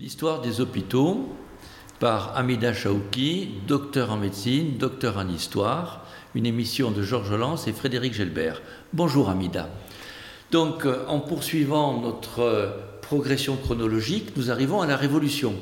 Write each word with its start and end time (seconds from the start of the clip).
L'histoire 0.00 0.40
des 0.40 0.60
hôpitaux 0.60 1.28
par 1.98 2.36
Amida 2.36 2.72
Chaouki, 2.72 3.48
docteur 3.66 4.12
en 4.12 4.16
médecine, 4.16 4.78
docteur 4.78 5.16
en 5.18 5.28
histoire, 5.28 6.06
une 6.36 6.46
émission 6.46 6.92
de 6.92 7.02
Georges 7.02 7.34
Lance 7.34 7.66
et 7.66 7.72
Frédéric 7.72 8.14
Gelbert. 8.14 8.62
Bonjour 8.92 9.28
Amida. 9.28 9.68
Donc, 10.52 10.86
euh, 10.86 11.04
en 11.08 11.18
poursuivant 11.18 12.00
notre 12.00 12.38
euh, 12.38 12.70
progression 13.02 13.56
chronologique, 13.56 14.36
nous 14.36 14.52
arrivons 14.52 14.80
à 14.80 14.86
la 14.86 14.96
Révolution. 14.96 15.56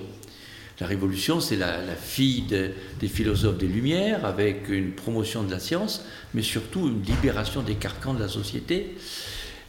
La 0.80 0.86
Révolution, 0.86 1.40
c'est 1.40 1.56
la, 1.56 1.78
fille 1.94 2.42
des 2.42 3.08
philosophes 3.08 3.56
des 3.56 3.68
Lumières, 3.68 4.26
avec 4.26 4.68
une 4.68 4.92
promotion 4.92 5.44
de 5.44 5.50
la 5.50 5.60
science, 5.60 6.04
mais 6.34 6.42
surtout 6.42 6.88
une 6.88 7.02
libération 7.02 7.62
des 7.62 7.76
carcans 7.76 8.12
de 8.12 8.20
la 8.20 8.28
société, 8.28 8.98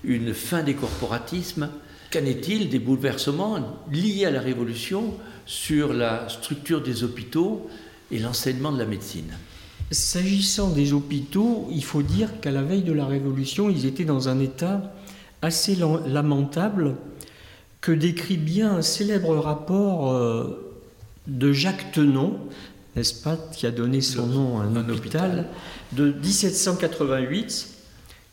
une 0.04 0.34
fin 0.34 0.62
des 0.62 0.74
corporatismes, 0.74 1.70
Qu'en 2.12 2.24
est-il 2.26 2.70
des 2.70 2.80
bouleversements 2.80 3.60
liés 3.92 4.26
à 4.26 4.32
la 4.32 4.39
Révolution 4.39 5.14
sur 5.46 5.94
la 5.94 6.30
structure 6.30 6.82
des 6.82 7.04
hôpitaux 7.04 7.70
et 8.11 8.20
l'enseignement 8.20 8.71
de 8.71 8.80
la 8.80 8.86
médecine? 8.86 9.33
S'agissant 9.92 10.70
des 10.70 10.93
hôpitaux, 10.93 11.68
il 11.71 11.83
faut 11.83 12.02
dire 12.02 12.39
qu'à 12.39 12.52
la 12.52 12.61
veille 12.61 12.83
de 12.83 12.93
la 12.93 13.06
Révolution, 13.06 13.70
ils 13.70 13.86
étaient 13.86 14.06
dans 14.06 14.30
un 14.30 14.39
état 14.39 14.93
assez 15.42 15.75
lamentable 15.75 16.96
que 17.82 17.92
décrit 17.92 18.38
bien 18.38 18.75
un 18.75 18.82
célèbre 18.82 19.36
rapport 19.38 20.11
euh, 20.11 20.78
de 21.28 21.52
Jacques 21.52 21.92
Tenon, 21.92 22.39
n'est-ce 22.96 23.21
pas, 23.21 23.38
qui 23.54 23.66
a 23.66 23.71
donné 23.71 24.02
son 24.02 24.28
nom 24.28 24.60
à 24.60 24.64
un, 24.64 24.89
hôpital, 24.89 24.92
hôpital, 24.92 25.47
de 25.94 26.11
1788 26.11 27.68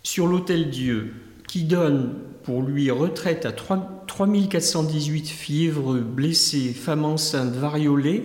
sur 0.03 0.27
l'Hôtel 0.27 0.71
Dieu, 0.71 1.13
qui 1.55 1.63
donne 1.63 2.15
pour 2.43 2.63
lui 2.63 2.91
retraite 2.91 3.47
à 3.47 3.53
3, 3.53 4.07
3418 4.09 5.29
fièvres, 5.29 6.01
blessés, 6.01 6.73
femmes 6.73 7.05
enceintes, 7.05 7.55
variolées, 7.55 8.25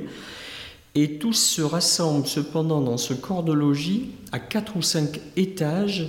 et 0.95 1.19
tous 1.19 1.35
se 1.35 1.61
rassemblent 1.61 2.25
cependant 2.25 2.81
dans 2.81 2.97
ce 2.97 3.13
corps 3.13 3.43
de 3.43 3.53
logis 3.53 4.09
à 4.31 4.39
quatre 4.39 4.77
ou 4.77 4.81
cinq 4.81 5.21
étages 5.35 6.07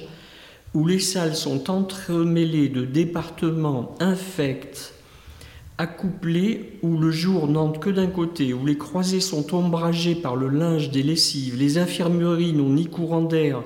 où 0.73 0.87
les 0.87 0.99
salles 0.99 1.37
sont 1.37 1.71
entremêlées 1.71 2.71
de 2.71 2.87
départements 2.87 3.95
infects, 4.01 4.95
accouplés, 5.77 6.79
où 6.81 6.97
le 6.97 7.11
jour 7.11 7.49
n'entre 7.49 7.81
que 7.81 7.91
d'un 7.91 8.07
côté, 8.07 8.55
où 8.55 8.65
les 8.65 8.79
croisées 8.79 9.21
sont 9.21 9.55
ombragées 9.55 10.15
par 10.15 10.37
le 10.37 10.49
linge 10.49 10.91
des 10.91 11.03
lessives, 11.03 11.59
les 11.59 11.77
infirmeries 11.77 12.55
n'ont 12.55 12.71
ni 12.71 12.87
courant 12.87 13.21
d'air, 13.21 13.63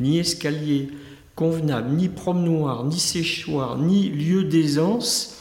ni 0.00 0.18
escalier, 0.18 0.88
convenable, 1.36 1.90
ni 1.90 2.08
promenoir, 2.08 2.84
ni 2.84 2.98
séchoir, 2.98 3.78
ni 3.78 4.08
lieu 4.08 4.44
d'aisance, 4.44 5.36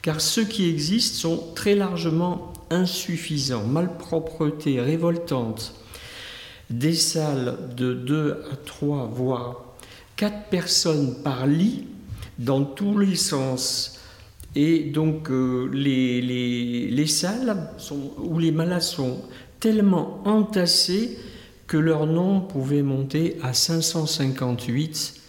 car 0.00 0.20
ceux 0.20 0.44
qui 0.44 0.70
existent 0.70 1.18
sont 1.18 1.44
très 1.54 1.74
largement 1.74 2.52
insuffisants, 2.70 3.66
malpropreté 3.66 4.80
révoltante, 4.80 5.74
des 6.70 6.94
salles 6.94 7.58
de 7.76 7.92
2 7.92 8.44
à 8.52 8.56
3, 8.64 9.10
voire 9.12 9.64
4 10.16 10.44
personnes 10.50 11.16
par 11.22 11.46
lit 11.48 11.88
dans 12.38 12.64
tous 12.64 12.96
les 12.96 13.16
sens. 13.16 13.98
Et 14.54 14.84
donc 14.84 15.30
euh, 15.30 15.68
les, 15.72 16.20
les, 16.22 17.06
salles 17.06 17.70
sont, 17.76 18.12
où 18.18 18.38
les 18.38 18.52
malades 18.52 18.82
sont 18.82 19.18
tellement 19.58 20.22
entassés 20.24 21.18
que 21.66 21.76
leur 21.76 22.06
nombre 22.06 22.48
pouvait 22.48 22.82
monter 22.82 23.36
à 23.42 23.52
558 23.52 25.19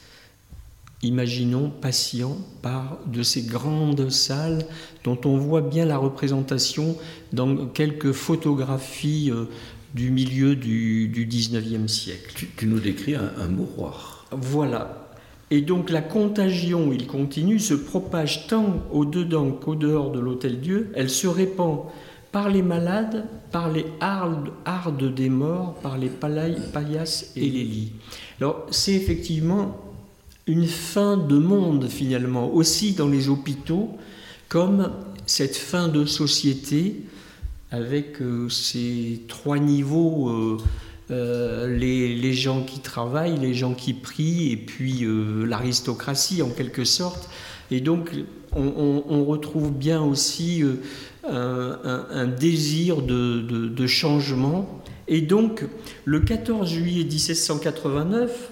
imaginons, 1.04 1.70
patient 1.70 2.38
par 2.62 3.00
de 3.08 3.24
ces 3.24 3.44
grandes 3.44 4.10
salles 4.10 4.66
dont 5.04 5.20
on 5.26 5.38
voit 5.38 5.62
bien 5.62 5.86
la 5.86 5.98
représentation 5.98 6.96
dans 7.34 7.68
quelques 7.68 8.12
photographies 8.12 9.32
euh, 9.32 9.46
du 9.94 10.12
milieu 10.12 10.56
du, 10.56 11.08
du 11.08 11.26
19e 11.26 11.88
siècle. 11.88 12.48
Tu, 12.56 12.68
nous 12.68 12.80
décris 12.80 13.16
un, 13.16 13.32
un 13.40 13.48
mouroir. 13.48 14.28
Voilà. 14.32 15.10
Et 15.50 15.61
donc 15.61 15.90
la 15.90 16.02
contagion, 16.02 16.94
il 16.94 17.08
continue, 17.08 17.60
se 17.60 17.73
propage 17.73 18.48
tant 18.48 18.84
au-dedans 18.92 19.52
qu'au 19.52 19.76
dehors 19.76 20.11
de 20.11 20.20
l'Hôtel 20.20 20.61
Dieu. 20.61 20.92
Elle 20.95 21.10
se 21.10 21.28
répand 21.28 21.88
par 22.32 22.50
les 22.50 22.61
malades, 22.61 23.26
par 23.52 23.70
les 23.70 23.86
hardes, 24.00 25.14
des 25.14 25.30
morts, 25.30 25.76
par 25.82 25.98
les 25.98 26.10
paillasses 26.10 27.34
et 27.36 27.42
les 27.42 27.64
lits. 27.64 27.92
Alors 28.40 28.66
c'est 28.72 28.94
effectivement 28.94 29.91
une 30.48 30.66
fin 30.66 31.18
de 31.18 31.38
monde 31.38 31.88
finalement, 31.88 32.52
aussi 32.54 32.94
dans 32.94 33.08
les 33.08 33.30
hôpitaux, 33.30 33.90
comme 34.50 34.92
cette 35.26 35.56
fin 35.56 35.88
de 35.88 36.06
société 36.06 37.04
avec 37.72 38.22
euh, 38.22 38.50
ces 38.50 39.22
trois 39.28 39.60
niveaux, 39.60 40.30
euh, 40.30 40.58
euh, 41.10 41.78
les, 41.78 42.34
gens 42.34 42.64
qui 42.64 42.80
travaillent, 42.80 43.40
les 43.40 43.54
gens 43.54 43.74
qui 43.74 43.94
prient, 43.94 44.52
et 44.52 44.58
puis 44.58 45.06
l'aristocratie 45.48 46.42
en 46.42 46.50
quelque 46.50 46.84
sorte. 46.84 47.30
Et 47.70 47.80
donc 47.80 48.12
on, 48.54 49.23
retrouve 49.26 49.72
bien 49.72 50.02
aussi 50.02 50.64
un, 51.28 52.28
désir 52.28 53.02
de 53.02 53.88
changement. 53.88 54.82
Et 55.08 55.22
donc 55.22 55.66
le 56.06 56.22
14 56.22 56.70
juillet 56.70 57.04
1789, 57.04 58.51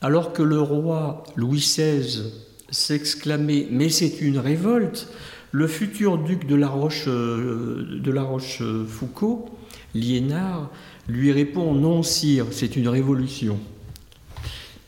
alors 0.00 0.32
que 0.32 0.42
le 0.42 0.60
roi 0.60 1.24
Louis 1.36 1.58
XVI 1.58 2.22
s'exclamait 2.70 3.66
Mais 3.70 3.88
c'est 3.88 4.20
une 4.20 4.38
révolte, 4.38 5.08
le 5.52 5.66
futur 5.66 6.18
duc 6.18 6.46
de 6.46 6.54
la 6.54 6.68
Roche, 6.68 7.04
euh, 7.08 8.00
de 8.02 8.10
la 8.10 8.22
Roche 8.22 8.62
Foucault, 8.86 9.46
Liénard, 9.94 10.70
lui 11.08 11.32
répond 11.32 11.74
Non, 11.74 12.02
sire, 12.02 12.46
c'est 12.50 12.76
une 12.76 12.88
révolution. 12.88 13.58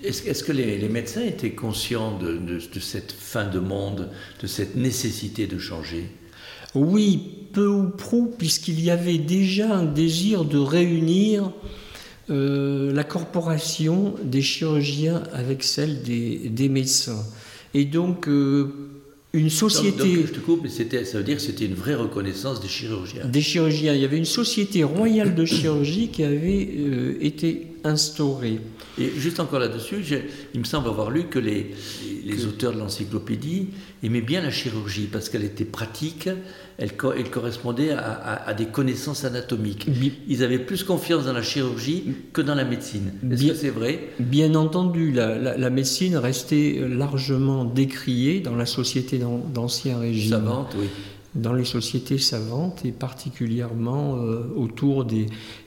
Est-ce 0.02 0.44
que 0.44 0.52
les, 0.52 0.88
médecins 0.88 1.22
étaient 1.22 1.52
conscients 1.52 2.16
de, 2.16 2.38
de, 2.38 2.80
cette 2.80 3.12
fin 3.12 3.44
de 3.44 3.58
monde, 3.58 4.08
de 4.40 4.46
cette 4.46 4.74
nécessité 4.74 5.46
de 5.46 5.58
changer? 5.58 6.10
Oui, 6.74 7.48
peu 7.52 7.66
ou 7.66 7.90
prou, 7.90 8.32
puisqu'il 8.38 8.80
y 8.80 8.90
avait 8.90 9.18
déjà 9.18 9.74
un 9.74 9.84
désir 9.84 10.44
de 10.44 10.56
réunir 10.56 11.52
euh, 12.30 12.92
la 12.92 13.04
corporation 13.04 14.14
des 14.22 14.42
chirurgiens 14.42 15.22
avec 15.32 15.62
celle 15.62 16.02
des, 16.02 16.68
médecins. 16.68 17.24
Et 17.74 17.84
donc, 17.84 18.28
euh, 18.28 18.72
une 19.32 19.50
société. 19.50 20.26
je 20.26 20.32
te 20.32 20.40
coupe, 20.40 20.62
mais 20.62 20.68
ça 20.68 21.18
veut 21.18 21.24
dire 21.24 21.36
que 21.36 21.42
c'était 21.42 21.66
une 21.66 21.74
vraie 21.74 21.94
reconnaissance 21.94 22.60
des 22.60 22.68
chirurgiens. 22.68 23.26
Des 23.26 23.40
chirurgiens. 23.40 23.94
Il 23.94 24.00
y 24.00 24.04
avait 24.04 24.18
une 24.18 24.24
société 24.24 24.84
royale 24.84 25.34
de 25.34 25.44
chirurgie 25.44 26.08
qui 26.08 26.24
avait 26.24 26.68
euh, 26.78 27.18
été 27.20 27.66
instaurée. 27.84 28.60
Et 28.98 29.10
juste 29.16 29.40
encore 29.40 29.58
là-dessus, 29.58 30.04
il 30.54 30.60
me 30.60 30.64
semble 30.64 30.88
avoir 30.88 31.10
lu 31.10 31.24
que 31.24 31.38
les, 31.38 31.74
les 32.24 32.46
auteurs 32.46 32.72
de 32.72 32.78
l'encyclopédie 32.78 33.68
aimaient 34.02 34.20
bien 34.20 34.40
la 34.40 34.50
chirurgie 34.50 35.08
parce 35.10 35.28
qu'elle 35.28 35.44
était 35.44 35.64
pratique, 35.64 36.28
elle, 36.78 36.94
correspondait 37.30 37.90
à, 37.90 38.54
des 38.54 38.66
connaissances 38.66 39.24
anatomiques. 39.24 39.86
Ils 40.28 40.42
avaient 40.42 40.58
plus 40.58 40.84
confiance 40.84 41.26
dans 41.26 41.32
la 41.32 41.42
chirurgie 41.42 42.04
que 42.32 42.40
dans 42.40 42.54
la 42.54 42.64
médecine. 42.64 43.12
Est-ce 43.30 43.46
que 43.48 43.54
c'est 43.54 43.70
vrai? 43.70 44.08
Bien 44.18 44.54
entendu, 44.54 45.12
la, 45.12 45.70
médecine 45.70 46.16
restait 46.16 46.80
largement 46.88 47.64
décriée 47.64 48.40
dans 48.40 48.56
la 48.56 48.66
société 48.66 49.20
d'Ancien 49.52 49.98
Régime. 49.98 50.30
Savante, 50.30 50.74
oui 50.78 50.86
dans 51.34 51.52
les 51.52 51.64
sociétés 51.64 52.18
savantes 52.18 52.84
et 52.84 52.90
particulièrement 52.90 54.16
euh, 54.16 54.42
autour 54.56 55.04
des, 55.04 55.26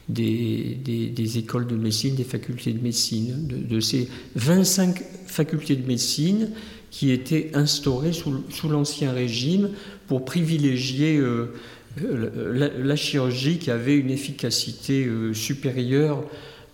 des, 0.09 1.38
écoles 1.38 1.68
de 1.68 1.75
médecine, 1.75 2.16
des 2.16 2.25
facultés 2.25 2.74
de 2.74 2.84
médecine, 2.84 3.47
de, 3.47 3.79
ces 3.79 4.09
25 4.35 5.02
facultés 5.25 5.75
de 5.75 5.88
médecine 5.88 6.50
qui 6.91 7.12
étaient 7.12 7.52
instaurées 7.53 8.12
sous, 8.13 8.69
l'Ancien 8.69 9.13
Régime 9.13 9.69
pour 10.07 10.25
privilégier 10.25 11.18
euh, 11.18 11.53
la, 12.02 12.96
chirurgie 12.96 13.58
qui 13.58 13.72
avait 13.72 13.97
une 13.97 14.11
efficacité 14.11 15.05
euh, 15.05 15.34
supérieure 15.34 16.23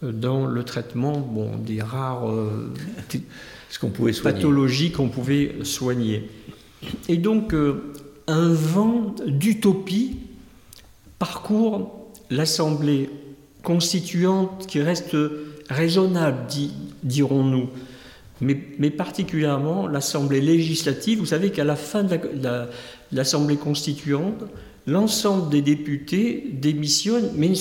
dans 0.02 0.46
le 0.48 0.64
traitement 0.64 1.20
bon, 1.20 1.58
des 1.58 1.82
rares 1.82 2.34
pathologies 4.24 4.92
qu'on 4.92 5.10
pouvait 5.10 5.56
soigner. 5.64 6.30
Et 7.10 7.18
donc, 7.18 7.54
un 8.30 8.50
vent 8.50 9.16
d'utopie 9.26 10.18
parcourt 11.18 12.12
l'Assemblée 12.30 13.10
constituante 13.64 14.68
qui 14.68 14.82
reste 14.82 15.16
raisonnable, 15.70 16.46
dirons-nous, 17.04 17.70
mais, 18.42 18.90
particulièrement 18.92 19.88
l'Assemblée 19.88 20.42
législative. 20.42 21.20
Vous 21.20 21.26
savez 21.26 21.50
qu'à 21.50 21.64
la 21.64 21.76
fin 21.76 22.04
de 22.04 22.18
l'Assemblée 23.12 23.58
constituante, 23.58 24.44
l'ensemble 24.86 25.50
des 25.50 25.62
députés 25.62 26.50
démissionnent, 26.54 27.32
mais 27.36 27.52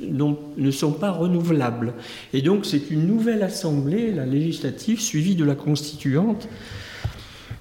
ne 0.00 0.70
sont 0.70 0.92
pas 0.92 1.10
renouvelables. 1.10 1.94
Et 2.32 2.40
donc 2.40 2.66
c'est 2.66 2.90
une 2.90 3.06
nouvelle 3.06 3.42
Assemblée, 3.42 4.12
la 4.12 4.26
législative, 4.26 5.00
suivie 5.00 5.34
de 5.34 5.44
la 5.44 5.56
constituante, 5.56 6.48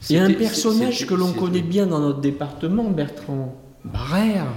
il 0.09 0.15
y 0.15 0.19
a 0.19 0.23
un 0.23 0.33
personnage 0.33 1.05
que 1.05 1.13
l'on 1.13 1.33
connaît 1.33 1.61
bien 1.61 1.85
dans 1.85 1.99
notre 1.99 2.19
département, 2.19 2.89
Bertrand, 2.89 3.55
Barrère, 3.85 4.47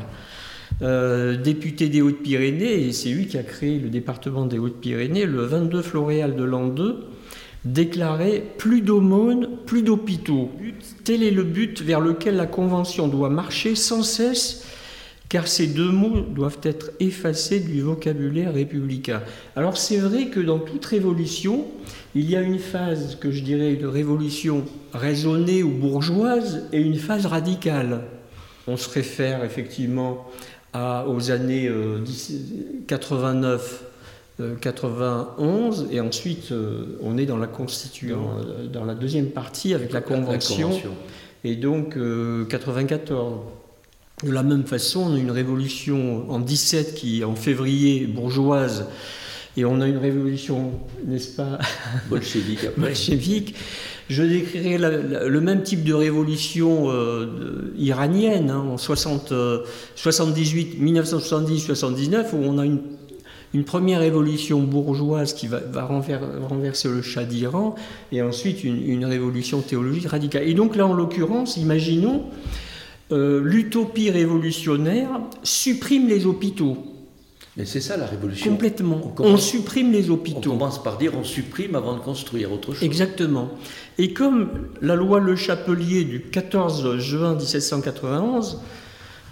euh, 0.82 1.36
député 1.36 1.88
des 1.88 2.02
Hautes-Pyrénées, 2.02 2.86
et 2.86 2.92
c'est 2.92 3.10
lui 3.10 3.26
qui 3.26 3.38
a 3.38 3.42
créé 3.42 3.78
le 3.78 3.88
département 3.88 4.46
des 4.46 4.58
Hautes-Pyrénées, 4.58 5.24
le 5.24 5.42
22 5.44 5.82
Floréal 5.82 6.36
de 6.36 6.44
l'an 6.44 6.66
2, 6.66 7.06
déclarait 7.64 8.42
plus 8.58 8.80
d'aumônes, 8.80 9.48
plus 9.66 9.82
d'hôpitaux. 9.82 10.50
Tel 11.04 11.22
est 11.22 11.30
le 11.30 11.44
but 11.44 11.82
vers 11.82 12.00
lequel 12.00 12.36
la 12.36 12.46
Convention 12.46 13.08
doit 13.08 13.30
marcher 13.30 13.74
sans 13.74 14.02
cesse, 14.02 14.66
car 15.28 15.48
ces 15.48 15.66
deux 15.66 15.90
mots 15.90 16.20
doivent 16.20 16.60
être 16.62 16.90
effacés 17.00 17.60
du 17.60 17.80
vocabulaire 17.80 18.54
républicain. 18.54 19.22
Alors 19.56 19.76
c'est 19.76 19.98
vrai 19.98 20.26
que 20.26 20.40
dans 20.40 20.58
toute 20.58 20.84
révolution, 20.84 21.66
il 22.14 22.30
y 22.30 22.36
a 22.36 22.40
une 22.40 22.58
phase 22.58 23.16
que 23.16 23.30
je 23.30 23.42
dirais 23.42 23.74
de 23.74 23.86
révolution 23.86 24.64
raisonnée 24.92 25.62
ou 25.62 25.70
bourgeoise 25.70 26.64
et 26.72 26.80
une 26.80 26.96
phase 26.96 27.26
radicale. 27.26 28.02
On 28.68 28.76
se 28.76 28.88
réfère 28.88 29.44
effectivement 29.44 30.26
aux 30.74 31.30
années 31.30 31.70
89 32.86 33.84
euh, 34.38 34.54
91 34.60 35.80
euh, 35.80 35.94
et 35.94 36.00
ensuite 36.00 36.52
euh, 36.52 36.98
on 37.02 37.16
est 37.16 37.24
dans 37.24 37.38
la 37.38 37.48
dans 38.70 38.84
la 38.84 38.94
deuxième 38.94 39.30
partie 39.30 39.72
avec 39.72 39.92
la 39.92 40.02
convention, 40.02 40.70
et 41.42 41.56
donc 41.56 41.96
94. 42.48 43.40
De 44.24 44.32
la 44.32 44.42
même 44.42 44.64
façon, 44.64 45.10
on 45.10 45.14
a 45.14 45.18
une 45.18 45.30
révolution 45.30 46.30
en 46.30 46.40
17 46.40 46.94
qui 46.94 47.22
en 47.22 47.34
février 47.34 48.06
bourgeoise 48.06 48.86
et 49.58 49.66
on 49.66 49.80
a 49.82 49.86
une 49.86 49.98
révolution, 49.98 50.72
n'est-ce 51.06 51.36
pas 51.36 51.58
Bolchevique. 52.08 52.66
Bolchevique. 52.78 53.54
Je 54.08 54.22
décrirais 54.22 54.78
le 54.78 55.40
même 55.40 55.62
type 55.62 55.84
de 55.84 55.92
révolution 55.92 56.90
euh, 56.90 57.74
iranienne 57.76 58.50
hein, 58.50 58.64
en 58.70 58.78
60, 58.78 59.34
78, 59.96 60.80
1970-79, 60.80 62.34
où 62.34 62.38
on 62.44 62.58
a 62.58 62.64
une, 62.64 62.80
une, 63.52 63.64
première 63.64 64.00
révolution 64.00 64.60
bourgeoise 64.60 65.34
qui 65.34 65.46
va, 65.46 65.58
va 65.58 65.84
renverser 65.84 66.88
le 66.88 67.02
Shah 67.02 67.24
d'Iran, 67.24 67.74
et 68.12 68.22
ensuite 68.22 68.64
une, 68.64 68.88
une, 68.88 69.04
révolution 69.04 69.60
théologique 69.60 70.06
radicale. 70.06 70.48
Et 70.48 70.54
donc 70.54 70.76
là, 70.76 70.86
en 70.86 70.94
l'occurrence, 70.94 71.56
imaginons, 71.56 72.24
euh, 73.12 73.40
l'utopie 73.42 74.10
révolutionnaire 74.10 75.08
supprime 75.42 76.08
les 76.08 76.26
hôpitaux. 76.26 76.76
Mais 77.56 77.64
c'est 77.64 77.80
ça 77.80 77.96
la 77.96 78.06
révolution. 78.06 78.50
Complètement. 78.50 79.14
On, 79.18 79.36
supprime 79.38 79.92
les 79.92 80.10
hôpitaux. 80.10 80.50
On 80.50 80.58
commence 80.58 80.82
par 80.82 80.98
dire 80.98 81.12
on 81.16 81.24
supprime 81.24 81.74
avant 81.74 81.94
de 81.94 82.00
construire 82.00 82.52
autre 82.52 82.74
chose. 82.74 82.82
Exactement. 82.82 83.48
Et 83.96 84.12
comme 84.12 84.50
la 84.82 84.94
loi 84.94 85.20
Le 85.20 85.36
Chapelier 85.36 86.04
du 86.04 86.20
14 86.20 86.98
juin 86.98 87.34
1791 87.34 88.60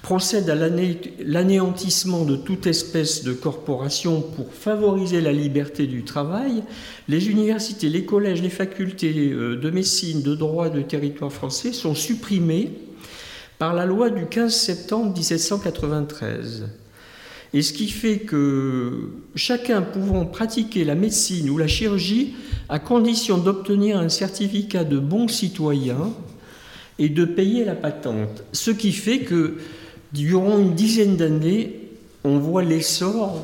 procède 0.01 0.51
à 0.51 0.55
l'anéantissement 0.55 2.25
de 2.25 2.37
toute 2.37 2.67
espèce 2.67 3.25
de 3.25 3.33
corporation 3.33 4.21
pour 4.21 4.53
favoriser 4.53 5.23
la 5.23 5.33
liberté 5.33 5.87
du 5.87 6.05
travail, 6.05 6.63
les 7.09 7.29
universités, 7.31 7.89
les 7.89 8.05
collèges, 8.05 8.43
les 8.43 8.51
facultés 8.51 9.33
euh, 9.33 9.57
de 9.57 9.71
médecine, 9.71 10.23
de 10.23 10.35
droit, 10.35 10.69
de 10.69 10.83
territoire 10.83 11.33
français 11.33 11.73
sont 11.73 11.95
supprimés 11.95 12.71
par 13.59 13.75
la 13.75 13.87
loi 13.87 14.11
du 14.11 14.27
15 14.27 14.55
septembre 14.55 15.15
1793. 15.15 16.65
Et 17.53 17.63
ce 17.63 17.73
qui 17.73 17.89
fait 17.89 18.19
que 18.19 19.11
chacun 19.37 19.83
pouvant 19.83 20.27
pratiquer 20.27 20.85
la 20.85 20.97
médecine 20.97 21.49
ou 21.51 21.57
la 21.57 21.69
chirurgie 21.69 22.35
à 22.69 22.81
condition 22.81 23.39
d'obtenir 23.39 23.99
un 23.99 24.09
certificat 24.09 24.83
de 24.83 24.99
bon 24.99 25.29
citoyen 25.29 26.13
et 26.99 27.09
de 27.09 27.25
payer 27.25 27.65
la 27.65 27.77
patente. 27.77 28.43
Ce 28.53 28.73
qui 28.73 28.93
fait 28.93 29.21
que 29.21 29.59
durant 30.13 30.59
une 30.59 30.75
dizaine 30.75 31.17
d'années, 31.17 31.81
on 32.25 32.39
voit 32.39 32.65
l'essor 32.65 33.41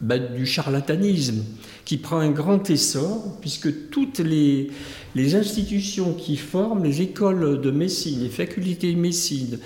bah, 0.00 0.18
du 0.18 0.44
charlatanisme 0.44 1.42
qui 1.90 1.96
prend 1.96 2.20
un 2.20 2.30
grand 2.30 2.70
essor, 2.70 3.36
puisque 3.40 3.90
toutes 3.90 4.20
les, 4.20 4.70
les, 5.16 5.34
institutions 5.34 6.14
qui 6.14 6.36
forment, 6.36 6.84
les 6.84 7.02
écoles 7.02 7.60
de 7.60 7.70
médecine, 7.72 8.22
les 8.22 8.28
facultés 8.28 8.92
de 8.92 8.96
médecine, 8.96 9.58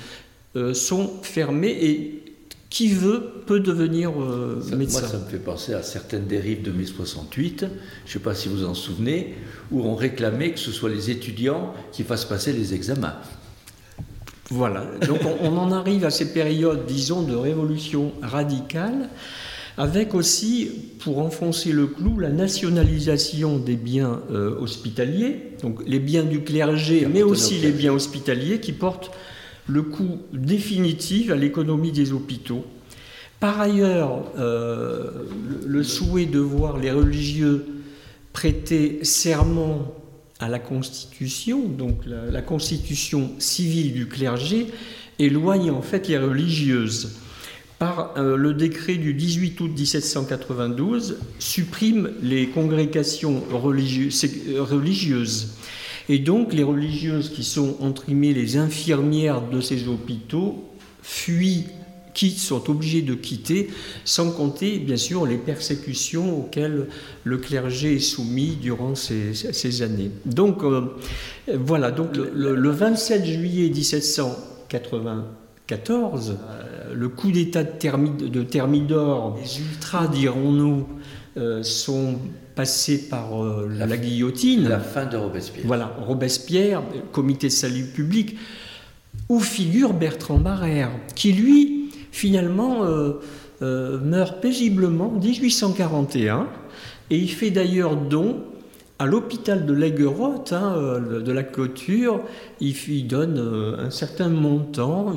euh, 0.57 0.73
sont 0.73 1.11
fermées 1.21 1.77
et 1.83 2.23
qui 2.71 2.89
veut 2.89 3.43
peut 3.45 3.61
devenir 3.61 4.11
euh, 4.19 4.59
médecin. 4.75 5.01
Moi, 5.01 5.11
ça 5.11 5.19
me 5.19 5.27
fait 5.27 5.37
penser 5.37 5.75
à 5.75 5.83
certaines 5.83 6.27
dérives 6.27 6.63
de 6.63 6.73
mai 6.73 6.87
68, 6.87 7.61
je 7.61 7.67
ne 7.67 7.71
sais 8.11 8.19
pas 8.21 8.35
si 8.35 8.49
vous 8.49 8.65
en 8.65 8.73
souvenez, 8.73 9.35
où 9.71 9.83
on 9.83 9.95
réclamait 9.95 10.53
que 10.53 10.61
ce 10.61 10.73
soit 10.73 10.89
les 10.89 11.11
étudiants 11.11 11.75
qui 11.93 12.05
fassent 12.05 12.25
passer 12.25 12.55
les 12.55 12.73
examens. 12.73 13.17
Voilà, 14.49 14.87
donc 15.07 15.21
on, 15.43 15.59
en 15.59 15.73
arrive 15.73 16.07
à 16.07 16.11
ces 16.11 16.33
périodes, 16.33 16.87
disons, 16.87 17.21
de 17.21 17.35
révolution 17.35 18.13
radicale, 18.23 19.11
avec 19.77 20.15
aussi, 20.15 20.71
pour 21.01 21.19
enfoncer 21.19 21.73
le 21.73 21.87
clou, 21.87 22.19
la 22.19 22.31
nationalisation 22.31 23.59
des 23.59 23.77
biens 23.77 24.23
euh, 24.31 24.57
hospitaliers, 24.61 25.37
donc 25.63 25.83
les 25.87 25.99
biens 25.99 26.23
du 26.23 26.43
clergé, 26.43 27.07
mais 27.13 27.23
aussi 27.23 27.59
les 27.59 27.73
biens 27.73 27.93
hospitaliers 27.93 28.61
qui 28.61 28.73
portent 28.73 29.11
le 29.67 29.83
coût 29.83 30.19
définitif 30.33 31.31
à 31.31 31.37
l'économie 31.37 31.93
des 31.93 32.13
hôpitaux. 32.13 32.65
Par 33.41 33.61
ailleurs, 33.61 34.31
euh, 34.39 35.11
le 35.67 35.83
souhait 35.83 36.27
de 36.27 36.39
voir 36.39 36.79
les 36.79 36.93
religieux 36.93 37.67
prêter 38.33 39.01
serment 39.03 39.93
à 40.41 40.49
la 40.49 40.59
Constitution, 40.59 41.69
donc 41.69 42.03
la, 42.07 42.43
Constitution 42.43 43.31
civile 43.39 43.93
du 43.93 44.07
clergé, 44.07 44.67
éloigne 45.19 45.71
en 45.71 45.83
fait 45.83 46.09
les 46.09 46.19
religieuses 46.19 47.17
par 47.79 48.15
euh, 48.17 48.37
le 48.37 48.55
décret 48.55 48.95
du 48.95 49.15
18 49.15 49.61
août 49.61 49.71
1792, 49.77 51.19
supprime 51.39 52.11
les 52.23 52.49
congrégations 52.49 53.43
euh, 53.53 54.63
religieuses. 54.63 55.55
Et 56.09 56.19
donc 56.19 56.53
les 56.53 56.63
religieuses 56.63 57.31
qui 57.31 57.45
sont 57.45 57.77
entre 57.81 58.05
les 58.09 58.57
infirmières 58.57 59.49
de 59.49 59.61
ces 59.61 59.89
hôpitaux 59.89 60.65
fuient, 61.03 61.65
quittent, 62.13 62.39
sont 62.39 62.71
obligées 62.71 63.03
de 63.03 63.15
quitter, 63.15 63.71
sans 64.05 64.31
compter 64.31 64.79
bien 64.79 64.99
sûr 64.99 65.27
les 65.27 65.39
persécutions 65.39 66.41
auxquelles 66.41 66.89
le 67.25 67.39
clergé 67.39 67.97
est 67.97 68.01
soumis 68.01 68.57
durant 68.61 68.95
ces, 68.95 69.83
années. 69.83 70.11
Donc 70.27 70.63
euh, 70.63 70.83
voilà, 71.55 71.91
donc 71.91 72.17
le, 72.17 72.71
27 72.71 73.25
juillet 73.25 73.71
1792, 73.71 75.44
euh, 75.73 76.95
le 76.95 77.09
coup 77.09 77.31
d'État 77.31 77.65
de, 77.65 78.43
Thermidor, 78.43 79.39
les 79.41 79.61
ultras, 79.61 80.09
dirons-nous, 80.09 80.87
euh, 81.39 81.63
sont 81.63 82.19
passés 82.55 83.09
par 83.09 83.43
euh, 83.43 83.69
la, 83.71 83.97
guillotine. 83.97 84.69
La 84.69 84.79
fin 84.79 85.07
de 85.07 85.17
Robespierre. 85.17 85.65
Voilà, 85.67 85.97
Robespierre, 86.07 86.83
comité 87.13 87.49
salut 87.49 87.85
public, 87.85 88.37
où 89.31 89.41
figure 89.41 89.95
Bertrand 89.95 90.39
Barrère, 90.39 90.91
qui 91.15 91.33
lui, 91.33 91.91
finalement, 92.13 92.83
meurt 93.61 94.43
paisiblement 94.43 95.15
en 95.17 95.19
1841, 95.19 96.47
et 97.09 97.17
il 97.17 97.31
fait 97.31 97.51
d'ailleurs 97.51 97.97
don 97.97 98.45
à 99.05 99.07
l'hôpital 99.07 99.67
de 99.67 99.75
Leguerotte, 99.75 100.55
hein, 100.55 100.99
de 100.99 101.33
la 101.33 101.43
clôture, 101.43 102.23
il, 102.61 102.75
il 102.89 103.07
donne 103.07 103.39
un 103.79 103.91
certain 103.91 104.31
montant, 104.31 105.13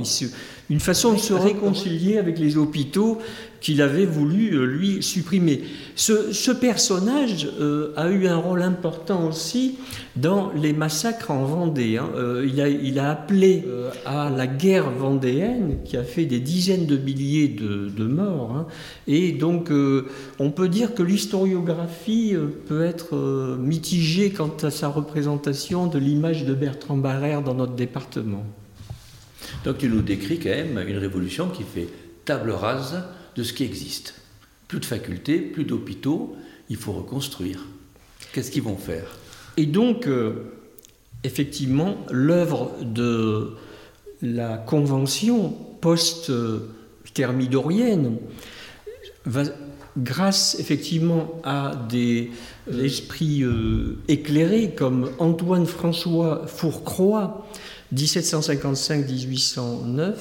une 0.69 0.79
façon 0.79 1.13
de 1.13 1.19
se 1.19 1.33
réconcilier 1.33 2.17
avec 2.17 2.39
les 2.39 2.57
hôpitaux 2.57 3.19
qu'il 3.61 3.81
avait 3.81 4.05
voulu, 4.05 4.53
euh, 4.53 4.65
lui, 4.65 5.01
supprimer. 5.01 5.63
Ce, 5.95 6.51
personnage 6.51 7.47
euh, 7.59 7.93
a 7.95 8.09
eu 8.09 8.27
un 8.27 8.37
rôle 8.37 8.61
important 8.61 9.27
aussi 9.27 9.77
dans 10.15 10.51
les 10.53 10.73
massacres 10.73 11.31
en 11.31 11.43
Vendée. 11.45 11.97
Hein. 11.97 12.09
Euh, 12.15 12.47
il, 12.47 12.59
a, 12.61 12.69
il, 12.69 12.99
a, 12.99 13.09
appelé 13.11 13.63
à 14.05 14.29
la 14.29 14.47
guerre 14.47 14.91
vendéenne, 14.91 15.77
qui 15.85 15.97
a 15.97 16.03
fait 16.03 16.25
des 16.25 16.39
dizaines 16.39 16.85
de 16.85 16.97
milliers 16.97 17.47
de, 17.47 18.05
morts. 18.05 18.51
Hein. 18.55 18.67
Et 19.07 19.31
donc, 19.31 19.71
on 20.39 20.51
peut 20.51 20.67
dire 20.67 20.93
que 20.93 21.03
l'historiographie 21.03 22.35
peut 22.67 22.83
être 22.83 23.57
mitigée 23.59 24.31
quant 24.31 24.53
à 24.63 24.69
sa 24.69 24.87
représentation 24.87 25.87
de 25.87 25.99
l'image 25.99 26.45
de 26.45 26.53
Bertrand 26.53 26.97
Barrère 26.97 27.41
dans 27.41 27.53
notre 27.53 27.73
département. 27.73 28.43
Donc, 29.63 29.77
tu 29.79 29.89
nous 29.89 30.01
décris 30.01 30.39
quand 30.39 30.49
même 30.49 30.79
une 30.87 30.97
révolution 30.97 31.49
qui 31.49 31.63
fait 31.63 31.89
table 32.25 32.51
rase 32.51 33.03
de 33.35 33.43
ce 33.43 33.53
qui 33.53 33.63
existe. 33.63 34.15
Plus 34.67 34.79
de 34.79 34.85
facultés, 34.85 35.39
plus 35.39 35.63
d'hôpitaux, 35.63 36.35
il 36.69 36.75
faut 36.75 36.91
reconstruire. 36.91 37.65
Qu'est-ce 38.33 38.51
qu'ils 38.51 38.63
vont 38.63 38.77
faire? 38.77 39.17
Et 39.55 39.65
donc, 39.65 40.05
euh, 40.07 40.51
effectivement, 41.23 42.05
l'œuvre 42.11 42.75
de 42.81 43.55
la 44.21 44.57
convention 44.57 45.55
post-thermidorienne 45.81 48.17
va, 49.25 49.43
grâce 49.97 50.59
effectivement 50.59 51.39
à 51.43 51.73
des 51.89 52.31
esprits 52.81 53.43
euh, 53.43 53.97
éclairés 54.07 54.73
comme 54.75 55.09
Antoine 55.19 55.65
François 55.65 56.45
Fourcroy, 56.47 57.45
1755-1809, 57.93 60.13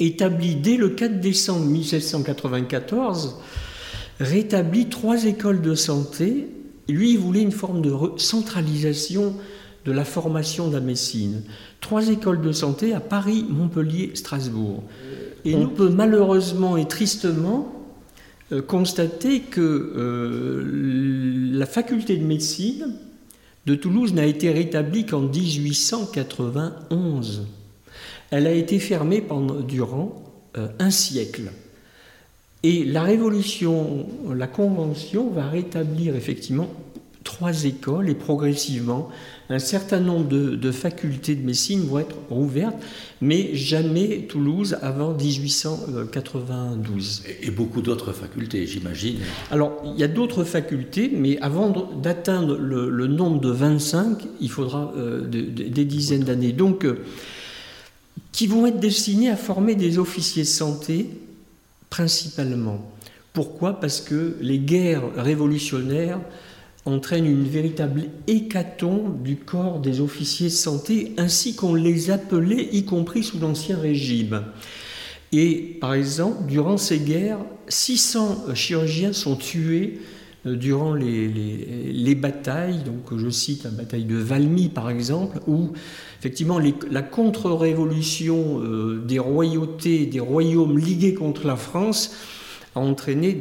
établit 0.00 0.56
dès 0.56 0.76
le 0.76 0.88
4 0.90 1.20
décembre 1.20 1.66
1794, 1.66 3.36
rétablit 4.20 4.86
trois 4.86 5.24
écoles 5.24 5.62
de 5.62 5.74
santé. 5.74 6.48
Lui, 6.88 7.12
il 7.12 7.18
voulait 7.18 7.42
une 7.42 7.52
forme 7.52 7.82
de 7.82 7.92
centralisation 8.16 9.34
de 9.84 9.92
la 9.92 10.04
formation 10.04 10.68
de 10.68 10.74
la 10.74 10.80
médecine. 10.80 11.42
Trois 11.80 12.08
écoles 12.08 12.42
de 12.42 12.52
santé 12.52 12.92
à 12.92 13.00
Paris, 13.00 13.46
Montpellier, 13.48 14.10
Strasbourg. 14.14 14.82
Et 15.44 15.54
on 15.54 15.68
peut 15.68 15.88
malheureusement 15.88 16.76
et 16.76 16.88
tristement 16.88 17.72
euh, 18.52 18.62
constater 18.62 19.40
que 19.40 19.60
euh, 19.60 21.50
la 21.52 21.66
faculté 21.66 22.16
de 22.16 22.24
médecine 22.24 22.94
de 23.66 23.74
Toulouse 23.74 24.14
n'a 24.14 24.24
été 24.26 24.52
rétablie 24.52 25.04
qu'en 25.06 25.22
1891. 25.22 27.48
Elle 28.30 28.46
a 28.46 28.52
été 28.52 28.78
fermée 28.78 29.24
durant 29.66 30.22
euh, 30.56 30.68
un 30.78 30.90
siècle. 30.90 31.50
Et 32.62 32.84
la 32.84 33.02
Révolution, 33.02 34.06
la 34.34 34.46
Convention 34.46 35.28
va 35.30 35.48
rétablir 35.48 36.14
effectivement 36.16 36.68
trois 37.36 37.66
écoles 37.66 38.08
et 38.08 38.14
progressivement 38.14 39.10
un 39.50 39.58
certain 39.58 40.00
nombre 40.00 40.26
de, 40.26 40.72
facultés 40.72 41.36
de 41.36 41.44
médecine 41.44 41.82
vont 41.82 41.98
être 41.98 42.16
rouvertes, 42.30 42.76
mais 43.20 43.54
jamais 43.54 44.26
Toulouse 44.26 44.78
avant 44.80 45.12
1892. 45.12 47.24
Et, 47.42 47.50
beaucoup 47.50 47.82
d'autres 47.82 48.12
facultés, 48.12 48.66
j'imagine. 48.66 49.18
Alors, 49.50 49.82
il 49.84 50.00
y 50.00 50.02
a 50.02 50.08
d'autres 50.08 50.44
facultés, 50.44 51.12
mais 51.14 51.38
avant 51.42 51.92
d'atteindre 52.02 52.56
le, 52.56 53.06
nombre 53.06 53.38
de 53.40 53.50
25, 53.50 54.16
il 54.40 54.50
faudra 54.50 54.94
euh, 54.96 55.26
des 55.26 55.84
dizaines 55.84 56.24
d'années. 56.24 56.52
Donc, 56.52 56.86
euh, 56.86 57.04
qui 58.32 58.46
vont 58.46 58.66
être 58.66 58.80
destinés 58.80 59.28
à 59.28 59.36
former 59.36 59.74
des 59.74 59.98
officiers 59.98 60.44
de 60.44 60.48
santé 60.48 61.10
principalement. 61.90 62.90
Pourquoi? 63.34 63.78
Parce 63.78 64.00
que 64.00 64.38
les 64.40 64.58
guerres 64.58 65.02
révolutionnaires 65.16 66.18
entraîne 66.86 67.26
une 67.26 67.44
véritable 67.44 68.04
hécatombe 68.28 69.22
du 69.22 69.36
corps 69.36 69.80
des 69.80 70.00
officiers 70.00 70.48
de 70.48 70.52
santé, 70.52 71.12
ainsi 71.18 71.56
qu'on 71.56 71.74
les 71.74 72.10
appelait, 72.10 72.68
y 72.72 72.84
compris 72.84 73.24
sous 73.24 73.38
l'Ancien 73.38 73.76
Régime. 73.76 74.44
Et 75.32 75.76
par 75.80 75.94
exemple, 75.94 76.46
durant 76.46 76.76
ces 76.76 77.00
guerres, 77.00 77.44
600 77.68 78.54
chirurgiens 78.54 79.12
sont 79.12 79.34
tués 79.34 79.98
euh, 80.46 80.54
durant 80.54 80.94
les, 80.94 81.26
les, 81.28 82.14
batailles, 82.14 82.78
donc 82.84 83.18
je 83.18 83.28
cite 83.28 83.64
la 83.64 83.70
bataille 83.70 84.04
de 84.04 84.16
Valmy 84.16 84.68
par 84.68 84.88
exemple, 84.88 85.40
où 85.48 85.72
effectivement 86.20 86.60
la 86.90 87.02
contre-révolution 87.02 88.60
euh, 88.60 89.02
des 89.04 89.18
royautés, 89.18 90.06
des 90.06 90.20
royaumes 90.20 90.78
ligués 90.78 91.14
contre 91.14 91.46
la 91.46 91.56
France 91.56 92.14
a 92.76 92.80
entraîné 92.80 93.40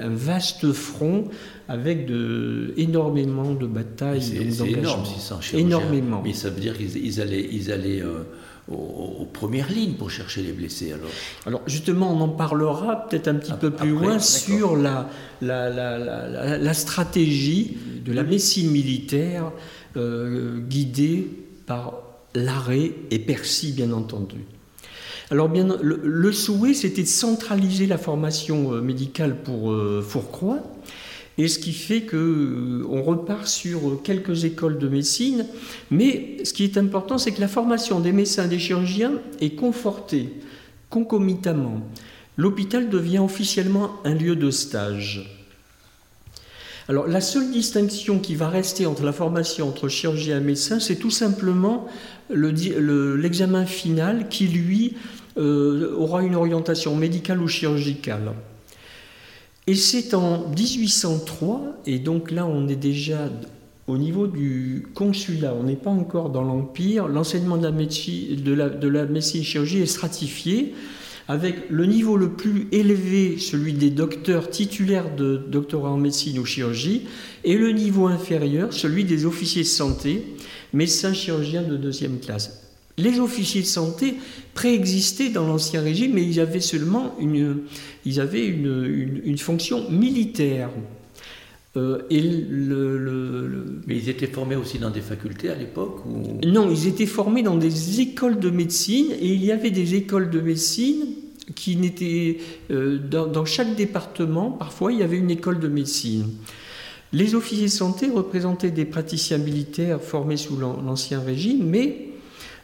un 0.00 0.08
vaste 0.08 0.72
front 0.72 1.28
avec 1.68 2.06
de, 2.06 2.72
énormément 2.78 3.52
de 3.52 3.66
batailles. 3.66 4.22
C'est 4.22 4.66
énorme, 4.66 5.04
600 5.04 5.40
Énormément. 5.52 6.22
Mais 6.24 6.32
ça 6.32 6.48
veut 6.48 6.60
dire 6.60 6.76
qu'ils 6.76 7.20
allaient, 7.20 7.46
ils 7.52 7.70
allaient 7.70 8.00
euh, 8.00 8.24
aux, 8.72 9.26
premières 9.30 9.70
lignes 9.70 9.92
pour 9.92 10.10
chercher 10.10 10.42
les 10.42 10.52
blessés 10.52 10.92
alors 10.94 11.10
Alors 11.44 11.60
justement, 11.66 12.10
on 12.10 12.20
en 12.22 12.28
parlera 12.30 13.06
peut-être 13.06 13.28
un 13.28 13.34
petit 13.34 13.52
peu 13.52 13.70
plus 13.70 13.90
loin 13.90 14.18
sur 14.18 14.76
la, 14.76 15.10
la, 15.42 15.68
la, 15.68 16.58
la, 16.58 16.74
stratégie 16.74 17.76
de 18.04 18.12
la 18.14 18.22
médecine 18.22 18.70
militaire 18.70 19.52
euh, 19.96 20.60
guidée 20.60 21.28
par 21.66 22.00
l'arrêt 22.34 22.92
et 23.10 23.18
Percy, 23.18 23.72
bien 23.72 23.92
entendu. 23.92 24.38
Alors 25.30 25.50
bien, 25.50 25.68
le, 25.82 26.32
souhait, 26.32 26.72
c'était 26.72 27.02
de 27.02 27.08
centraliser 27.08 27.86
la 27.86 27.98
formation 27.98 28.72
euh, 28.72 28.80
médicale 28.80 29.42
pour 29.42 29.74
Fourcroy, 30.02 30.62
et 31.38 31.46
ce 31.46 31.60
qui 31.60 31.72
fait 31.72 32.02
qu'on 32.02 32.16
euh, 32.16 33.00
repart 33.00 33.46
sur 33.46 34.02
quelques 34.02 34.44
écoles 34.44 34.78
de 34.78 34.88
médecine. 34.88 35.46
Mais 35.90 36.38
ce 36.44 36.52
qui 36.52 36.64
est 36.64 36.76
important, 36.76 37.16
c'est 37.16 37.30
que 37.30 37.40
la 37.40 37.48
formation 37.48 38.00
des 38.00 38.12
médecins 38.12 38.44
et 38.44 38.48
des 38.48 38.58
chirurgiens 38.58 39.12
est 39.40 39.54
confortée 39.54 40.30
concomitamment. 40.90 41.80
L'hôpital 42.36 42.88
devient 42.88 43.20
officiellement 43.20 43.92
un 44.04 44.14
lieu 44.14 44.36
de 44.36 44.50
stage. 44.50 45.38
Alors 46.88 47.06
la 47.06 47.20
seule 47.20 47.50
distinction 47.50 48.18
qui 48.18 48.34
va 48.34 48.48
rester 48.48 48.86
entre 48.86 49.04
la 49.04 49.12
formation 49.12 49.68
entre 49.68 49.88
chirurgien 49.88 50.38
et 50.38 50.42
médecin, 50.42 50.80
c'est 50.80 50.96
tout 50.96 51.10
simplement 51.10 51.86
l'examen 52.30 53.66
final 53.66 54.28
qui, 54.28 54.48
lui, 54.48 54.94
euh, 55.36 55.94
aura 55.96 56.22
une 56.22 56.34
orientation 56.34 56.96
médicale 56.96 57.42
ou 57.42 57.48
chirurgicale. 57.48 58.32
Et 59.68 59.74
c'est 59.74 60.14
en 60.14 60.48
1803, 60.48 61.82
et 61.84 61.98
donc 61.98 62.30
là 62.30 62.46
on 62.46 62.68
est 62.68 62.74
déjà 62.74 63.28
au 63.86 63.98
niveau 63.98 64.26
du 64.26 64.86
consulat, 64.94 65.54
on 65.54 65.64
n'est 65.64 65.76
pas 65.76 65.90
encore 65.90 66.30
dans 66.30 66.42
l'Empire, 66.42 67.06
l'enseignement 67.06 67.58
de 67.58 67.64
la, 67.64 67.70
médecine, 67.70 68.36
de, 68.36 68.54
la, 68.54 68.70
de 68.70 68.88
la 68.88 69.04
médecine 69.04 69.42
chirurgie 69.42 69.82
est 69.82 69.86
stratifié 69.86 70.72
avec 71.28 71.68
le 71.68 71.84
niveau 71.84 72.16
le 72.16 72.30
plus 72.30 72.68
élevé, 72.72 73.36
celui 73.36 73.74
des 73.74 73.90
docteurs 73.90 74.48
titulaires 74.48 75.14
de 75.14 75.36
doctorat 75.36 75.90
en 75.90 75.98
médecine 75.98 76.38
ou 76.38 76.46
chirurgie, 76.46 77.02
et 77.44 77.58
le 77.58 77.70
niveau 77.72 78.06
inférieur, 78.06 78.72
celui 78.72 79.04
des 79.04 79.26
officiers 79.26 79.64
de 79.64 79.68
santé, 79.68 80.24
médecins 80.72 81.12
chirurgiens 81.12 81.62
de 81.62 81.76
deuxième 81.76 82.20
classe. 82.20 82.67
Les 82.98 83.20
officiers 83.20 83.62
de 83.62 83.66
santé 83.66 84.14
préexistaient 84.54 85.30
dans 85.30 85.46
l'Ancien 85.46 85.80
Régime, 85.80 86.14
mais 86.14 86.24
ils 86.24 86.40
avaient 86.40 86.60
seulement 86.60 87.14
une, 87.20 87.58
ils 88.04 88.20
avaient 88.20 88.44
une, 88.44 89.38
fonction 89.38 89.88
militaire. 89.88 90.68
Euh, 91.76 92.02
et 92.10 92.20
le, 92.20 93.80
Mais 93.86 93.96
ils 93.96 94.08
étaient 94.08 94.26
formés 94.26 94.56
aussi 94.56 94.80
dans 94.80 94.90
des 94.90 95.00
facultés 95.00 95.48
à 95.48 95.54
l'époque 95.54 96.00
Non, 96.44 96.68
ils 96.70 96.88
étaient 96.88 97.06
formés 97.06 97.42
dans 97.42 97.56
des 97.56 98.00
écoles 98.00 98.40
de 98.40 98.50
médecine, 98.50 99.12
et 99.20 99.32
il 99.32 99.44
y 99.44 99.52
avait 99.52 99.70
des 99.70 99.94
écoles 99.94 100.28
de 100.28 100.40
médecine 100.40 101.06
qui 101.54 101.76
n'étaient... 101.76 102.38
Euh, 102.72 102.98
dans, 102.98 103.28
dans, 103.28 103.44
chaque 103.44 103.76
département, 103.76 104.50
parfois, 104.50 104.92
il 104.92 104.98
y 104.98 105.02
avait 105.04 105.18
une 105.18 105.30
école 105.30 105.60
de 105.60 105.68
médecine. 105.68 106.26
Les 107.12 107.36
officiers 107.36 107.66
de 107.66 107.70
santé 107.70 108.08
représentaient 108.10 108.72
des 108.72 108.84
praticiens 108.84 109.38
militaires 109.38 110.02
formés 110.02 110.36
sous 110.36 110.56
l'Ancien 110.58 111.20
Régime, 111.20 111.64
mais 111.64 112.08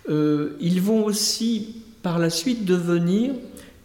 euh, 0.09 0.57
ils 0.61 0.81
vont 0.81 1.05
aussi 1.05 1.83
par 2.03 2.19
la 2.19 2.31
suite 2.31 2.65
devenir 2.65 3.33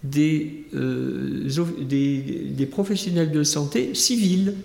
des, 0.03 0.65
euh, 0.73 1.47
des, 1.81 2.65
professionnels 2.65 3.31
de 3.31 3.43
santé 3.43 3.93
civils. 3.95 4.55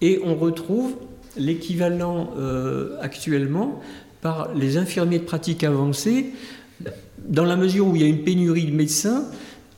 Et 0.00 0.20
on 0.24 0.36
retrouve 0.36 0.94
l'équivalent 1.36 2.30
euh, 2.38 2.96
actuellement 3.00 3.80
par 4.20 4.54
les 4.54 4.76
infirmiers 4.76 5.20
de 5.20 5.24
pratique 5.24 5.62
avancée, 5.62 6.32
dans 7.18 7.44
la 7.44 7.56
mesure 7.56 7.86
où 7.86 7.96
il 7.96 8.02
y 8.02 8.04
a 8.04 8.08
une 8.08 8.24
pénurie 8.24 8.66
de 8.66 8.74
médecins, 8.74 9.24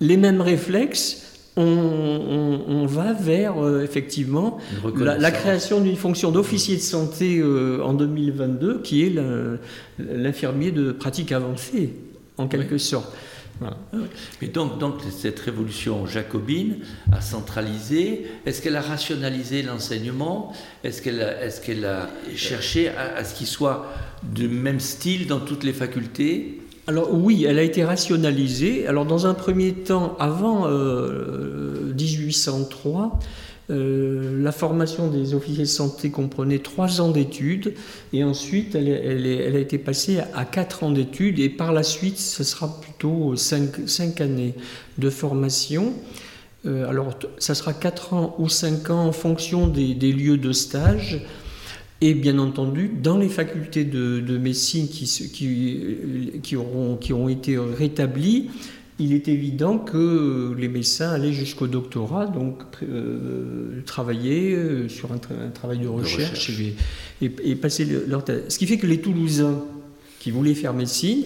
les 0.01 0.17
mêmes 0.17 0.41
réflexes 0.41 1.30
on, 1.63 2.87
va 2.87 3.13
vers 3.13 3.55
effectivement 3.83 4.59
la, 4.97 5.31
création 5.31 5.81
d'une 5.81 5.97
fonction 5.97 6.31
d'officier 6.31 6.77
de 6.77 6.83
santé 6.83 7.43
en 7.43 7.95
2022 7.95 8.81
qui 8.83 9.05
est 9.05 9.15
l'infirmier 9.99 10.73
de 10.73 10.93
pratique 10.93 11.33
avancée 11.33 11.95
en 12.37 12.49
quelque 12.49 12.79
sorte. 12.79 13.13
Mais 14.41 14.49
donc, 14.49 14.79
donc, 14.79 14.95
cette 15.11 15.39
révolution 15.39 16.07
jacobine 16.07 16.79
a 17.13 17.21
centralisé, 17.21 18.27
est-ce 18.47 18.63
qu'elle 18.63 18.77
a 18.77 18.81
rationalisé 18.81 19.63
l'enseignement? 19.63 20.53
Est-ce 20.83 21.03
qu'elle 21.03 21.21
a, 21.21 21.45
est 21.45 21.63
qu'elle 21.63 21.85
a, 21.85 22.09
cherché 22.35 22.89
à 22.89 23.23
ce 23.25 23.35
qu'il 23.35 23.47
soit 23.47 23.93
du 24.23 24.49
même 24.49 24.81
style 24.81 25.27
dans 25.27 25.41
toutes 25.41 25.65
les 25.65 25.73
facultés? 25.73 26.61
Alors 26.91 27.15
oui, 27.15 27.45
elle 27.45 27.59
a 27.61 27.63
été 27.63 27.85
rationalisée. 27.85 28.89
Alors 28.89 29.07
dans 29.07 29.29
un 29.29 29.35
premier 29.35 29.73
temps, 29.73 30.17
avant 30.19 30.69
1803, 30.69 33.21
euh, 33.71 33.73
euh, 33.73 34.43
la 34.43 34.51
formation 34.51 35.07
des 35.07 35.35
officiers 35.35 35.63
de 35.63 35.69
santé 35.69 36.11
comprenait 36.11 36.59
trois 36.59 37.01
ans 37.01 37.13
d'études 37.13 37.75
et 38.13 38.25
ensuite 38.25 38.75
elle, 38.75 39.55
a 39.55 39.59
été 39.61 39.79
passée 39.79 40.19
à 40.35 40.45
quatre 40.45 40.83
ans 40.83 40.91
d'études 40.91 41.39
et 41.39 41.49
par 41.49 41.73
la 41.73 41.85
suite 41.85 42.19
ce 42.19 42.43
sera 42.43 42.81
plutôt 42.81 43.37
cinq, 43.37 44.21
années 44.21 44.55
de 44.99 45.11
formation. 45.11 45.93
Euh, 46.67 46.89
alors 46.89 47.17
ça 47.39 47.55
sera 47.55 47.73
quatre 47.73 48.15
ans 48.15 48.35
ou 48.41 48.49
cinq 48.49 48.91
ans 48.91 49.07
en 49.07 49.13
fonction 49.13 49.69
des 49.69 50.13
lieux 50.13 50.39
de 50.39 50.51
stage. 50.51 51.25
Et 52.03 52.15
bien 52.15 52.39
entendu, 52.39 52.91
dans 53.03 53.19
les 53.19 53.29
facultés 53.29 53.85
de, 53.85 54.39
médecine 54.39 54.89
qui, 54.89 55.05
qui, 55.05 56.41
qui, 56.43 56.57
auront, 56.57 56.97
qui 56.97 57.13
ont 57.13 57.29
été 57.29 57.59
rétablies, 57.59 58.49
il 59.01 59.15
est 59.15 59.29
évident 59.29 59.79
que 59.79 60.55
les 60.59 60.69
médecins 60.69 61.11
allaient 61.11 61.33
jusqu'au 61.33 61.67
doctorat, 61.67 62.27
donc 62.27 62.63
euh, 62.83 63.81
travailler 63.87 64.55
euh, 64.55 64.89
sur 64.89 65.11
un, 65.13 65.19
travail 65.49 65.79
de 65.79 65.89
recherche, 65.89 66.53
Et, 67.23 67.55
passer 67.55 67.87
leur 68.07 68.23
Ce 68.49 68.59
qui 68.59 68.67
fait 68.67 68.77
que 68.77 68.87
les 68.87 69.01
Toulousains 69.01 69.65
qui 70.21 70.31
voulaient 70.31 70.55
faire 70.55 70.75
médecine 70.75 71.25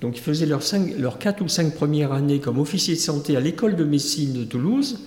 Donc 0.00 0.18
ils 0.18 0.20
faisaient 0.20 0.46
leurs, 0.46 0.62
leurs 0.98 1.18
4 1.18 1.42
ou 1.42 1.48
5 1.48 1.74
premières 1.74 2.12
années 2.12 2.40
comme 2.40 2.58
officiers 2.58 2.94
de 2.94 3.00
santé 3.00 3.36
à 3.36 3.40
l'école 3.40 3.76
de 3.76 3.84
médecine 3.84 4.32
de 4.32 4.42
Toulouse, 4.42 4.98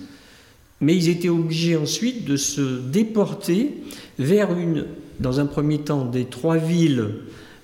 mais 0.80 0.96
ils 0.96 1.10
étaient 1.10 1.28
obligés 1.28 1.76
ensuite 1.76 2.24
de 2.24 2.36
se 2.36 2.80
déporter 2.80 3.74
vers 4.18 4.56
une, 4.56 4.86
dans 5.20 5.40
un 5.40 5.46
premier 5.46 5.78
temps, 5.78 6.04
des 6.04 6.24
trois 6.26 6.56
villes 6.56 7.06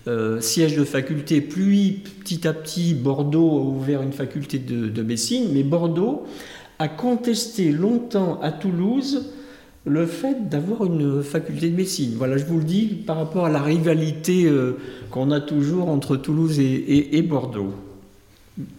euh, 0.08 0.40
sièges 0.40 0.76
de 0.76 0.84
faculté, 0.84 1.40
puis 1.40 2.02
petit 2.20 2.46
à 2.48 2.52
petit 2.52 2.94
Bordeaux 2.94 3.58
a 3.58 3.62
ouvert 3.62 4.02
une 4.02 4.12
faculté 4.12 4.58
de, 4.58 4.88
de 4.88 5.02
médecine, 5.02 5.50
mais 5.52 5.62
Bordeaux 5.62 6.24
a 6.78 6.88
contesté 6.88 7.70
longtemps 7.70 8.40
à 8.42 8.50
Toulouse 8.50 9.30
le 9.84 10.06
fait 10.06 10.48
d'avoir 10.48 10.84
une 10.84 11.22
faculté 11.22 11.68
de 11.68 11.76
médecine. 11.76 12.12
Voilà, 12.16 12.36
je 12.36 12.44
vous 12.44 12.58
le 12.58 12.64
dis 12.64 12.86
par 12.86 13.16
rapport 13.16 13.46
à 13.46 13.50
la 13.50 13.60
rivalité 13.60 14.44
euh, 14.46 14.78
qu'on 15.10 15.30
a 15.30 15.40
toujours 15.40 15.88
entre 15.88 16.16
Toulouse 16.16 16.60
et, 16.60 17.22
Bordeaux. 17.22 17.72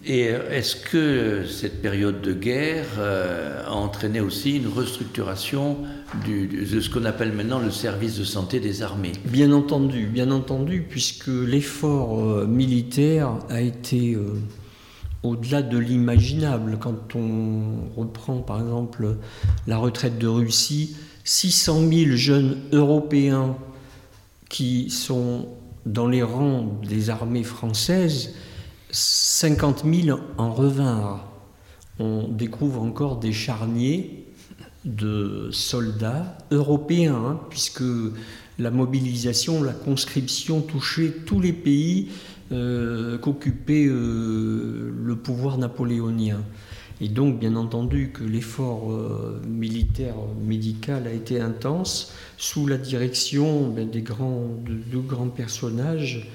Et 0.06 0.25
est-ce 0.25 0.75
que 0.75 1.46
cette 1.48 1.82
période 1.82 2.22
de 2.22 2.34
guerre 2.34 2.86
euh, 3.00 3.65
a 3.65 3.72
entraîné 3.72 4.20
aussi 4.20 4.58
une 4.58 4.68
restructuration 4.68 5.77
de 6.27 6.80
ce 6.80 6.89
qu'on 6.92 7.06
appelle 7.06 7.32
maintenant 7.34 7.58
le 7.58 7.72
service 7.72 8.20
de 8.20 8.24
santé 8.24 8.60
des 8.60 8.84
armées? 8.84 9.13
Bien 9.25 9.51
entendu, 9.51 10.06
bien 10.06 10.30
entendu, 10.30 10.86
puisque 10.88 11.27
l'effort 11.27 12.20
euh, 12.20 12.46
militaire 12.46 13.39
a 13.50 13.62
été 13.62 14.15
au-delà 15.24 15.63
de 15.63 15.77
l'imaginable. 15.77 16.77
Quand 16.80 17.15
on 17.15 17.89
reprend 17.98 18.38
par 18.38 18.60
exemple 18.60 19.18
la 19.65 19.77
retraite 19.77 20.20
de 20.20 20.27
Russie, 20.27 20.96
600 21.24 21.89
000 21.89 22.12
jeunes 22.15 22.58
Européens 22.72 23.56
qui 24.50 24.89
sont 24.89 25.48
dans 25.86 26.08
les 26.08 26.22
rangs 26.22 26.80
des 26.88 27.10
armées 27.10 27.44
françaises, 27.44 28.36
50 28.94 29.84
000 29.92 30.20
en 30.38 30.54
revinrent. 30.54 31.28
On 32.00 32.28
découvre 32.28 32.82
encore 32.82 33.18
des 33.18 33.34
charniers 33.34 34.26
de 34.86 35.50
soldats 35.52 36.38
européens, 36.52 37.16
hein, 37.16 37.40
puisque 37.50 37.84
la 38.60 38.70
mobilisation, 38.70 39.64
la 39.64 39.74
conscription 39.74 40.62
touchait 40.62 41.12
tous 41.26 41.40
les 41.40 41.54
pays 41.54 42.10
euh, 42.52 43.18
qu'occupait 43.18 43.88
euh, 43.88 44.94
le 45.04 45.16
pouvoir 45.16 45.58
napoléonien. 45.58 46.42
Et 47.02 47.08
donc, 47.08 47.40
bien 47.40 47.56
entendu, 47.56 48.12
que 48.14 48.24
l'effort 48.24 48.92
euh, 48.92 49.42
militaire 49.48 50.16
médical 50.46 51.08
a 51.08 51.12
été 51.12 51.42
intense 51.42 52.14
sous 52.38 52.68
la 52.68 52.78
direction 52.78 53.70
ben, 53.70 53.90
des 53.90 54.02
de 54.02 54.74
deux 54.92 55.00
grands 55.00 55.30
personnages, 55.30 56.28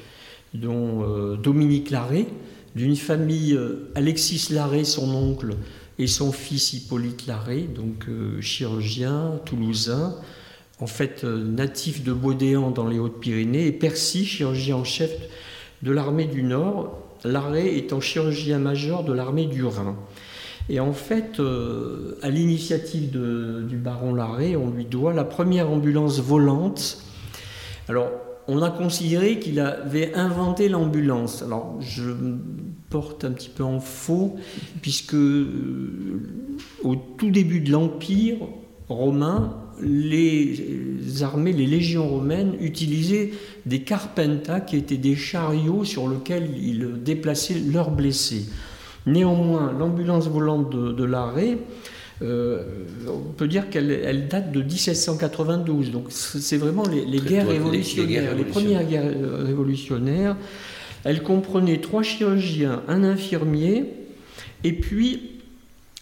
dont 0.54 1.36
Dominique 1.36 1.90
Larré, 1.90 2.26
d'une 2.74 2.96
famille 2.96 3.58
Alexis 3.94 4.48
Larré, 4.52 4.84
son 4.84 5.14
oncle, 5.14 5.56
et 5.98 6.06
son 6.06 6.32
fils 6.32 6.72
Hippolyte 6.72 7.26
Larré, 7.26 7.62
donc 7.62 8.06
chirurgien 8.40 9.40
toulousain, 9.44 10.14
en 10.80 10.86
fait 10.86 11.24
natif 11.24 12.04
de 12.04 12.12
Baudéan 12.12 12.70
dans 12.70 12.86
les 12.86 12.98
Hautes-Pyrénées, 12.98 13.66
et 13.66 13.72
Percy, 13.72 14.24
chirurgien 14.24 14.76
en 14.76 14.84
chef 14.84 15.10
de 15.82 15.90
l'armée 15.92 16.26
du 16.26 16.42
Nord, 16.42 16.98
l'arrêt 17.24 17.76
étant 17.76 18.00
chirurgien-major 18.00 19.04
de 19.04 19.12
l'armée 19.12 19.46
du 19.46 19.64
Rhin. 19.64 19.96
Et 20.68 20.80
en 20.80 20.92
fait, 20.92 21.40
euh, 21.40 22.18
à 22.22 22.28
l'initiative 22.28 23.10
du 23.10 23.76
baron 23.76 24.14
Larrey, 24.14 24.54
on 24.54 24.70
lui 24.70 24.84
doit 24.84 25.14
la 25.14 25.24
première 25.24 25.70
ambulance 25.70 26.20
volante. 26.20 26.98
Alors, 27.88 28.10
on 28.48 28.62
a 28.62 28.70
considéré 28.70 29.38
qu'il 29.38 29.60
avait 29.60 30.14
inventé 30.14 30.68
l'ambulance. 30.68 31.42
Alors, 31.42 31.76
je 31.80 32.10
porte 32.88 33.24
un 33.24 33.32
petit 33.32 33.50
peu 33.50 33.62
en 33.62 33.78
faux, 33.78 34.36
puisque 34.80 35.14
euh, 35.14 36.22
au 36.82 36.96
tout 36.96 37.30
début 37.30 37.60
de 37.60 37.70
l'Empire 37.70 38.38
romain, 38.88 39.54
les 39.82 41.22
armées, 41.22 41.52
les 41.52 41.66
légions 41.66 42.08
romaines 42.08 42.54
utilisaient 42.60 43.32
des 43.66 43.82
carpentas 43.82 44.60
qui 44.60 44.76
étaient 44.76 44.96
des 44.96 45.14
chariots 45.14 45.84
sur 45.84 46.08
lesquels 46.08 46.50
ils 46.56 47.02
déplaçaient 47.02 47.60
leurs 47.60 47.90
blessés. 47.90 48.46
Néanmoins, 49.06 49.72
l'ambulance 49.72 50.28
volante 50.28 50.70
de, 50.70 51.04
l'arrêt, 51.04 51.58
euh, 52.20 52.64
on 53.06 53.32
peut 53.32 53.48
dire 53.48 53.70
qu'elle 53.70 54.28
date 54.28 54.52
de 54.52 54.62
1792. 54.62 55.90
Donc 55.90 56.06
c'est 56.10 56.56
vraiment 56.56 56.84
les, 56.86 57.20
guerres 57.20 57.48
révolutionnaires, 57.48 58.34
les, 58.34 58.44
premières 58.44 58.84
guerres 58.84 59.12
révolutionnaires. 59.44 60.36
Elle 61.04 61.22
comprenait 61.22 61.80
trois 61.80 62.02
chirurgiens, 62.02 62.82
un 62.88 63.04
infirmier, 63.04 63.84
et 64.64 64.72
puis 64.72 65.38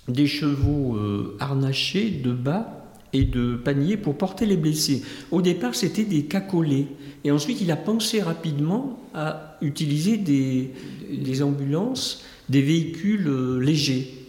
des 0.09 0.27
chevaux 0.27 0.97
euh, 0.97 1.37
harnachés 1.41 2.11
de 2.11 2.33
bas 2.33 2.87
et 3.13 3.25
de 3.25 3.57
paniers 3.57 3.97
pour 3.97 4.17
porter 4.17 4.47
les 4.47 4.57
blessés. 4.57 5.03
Au 5.31 5.43
départ, 5.43 5.75
c'était 5.75 6.05
des 6.05 6.25
cacolets. 6.25 6.87
Et 7.25 7.31
ensuite, 7.31 7.61
il 7.61 7.71
a 7.71 7.77
pensé 7.77 8.23
rapidement 8.23 9.01
à 9.15 9.57
utiliser 9.63 10.17
des, 10.17 11.43
ambulances, 11.43 12.25
des 12.49 12.63
véhicules 12.63 13.27
euh, 13.27 13.59
légers. 13.59 14.26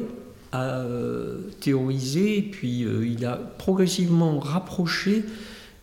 a 0.51 0.79
euh, 0.79 1.39
théorisé, 1.61 2.41
puis 2.41 2.83
euh, 2.83 3.07
il 3.07 3.25
a 3.25 3.35
progressivement 3.35 4.39
rapproché 4.39 5.23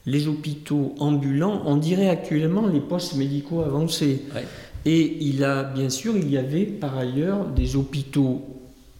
les 0.06 0.26
hôpitaux 0.26 0.94
ambulants, 0.98 1.62
on 1.66 1.76
dirait 1.76 2.08
actuellement 2.08 2.66
les 2.66 2.80
postes 2.80 3.14
médicaux 3.14 3.60
avancés. 3.60 4.22
Et 4.84 5.18
il 5.20 5.44
a, 5.44 5.62
bien 5.62 5.90
sûr, 5.90 6.16
il 6.16 6.28
y 6.30 6.36
avait 6.36 6.64
par 6.64 6.98
ailleurs 6.98 7.46
des 7.46 7.76
hôpitaux 7.76 8.42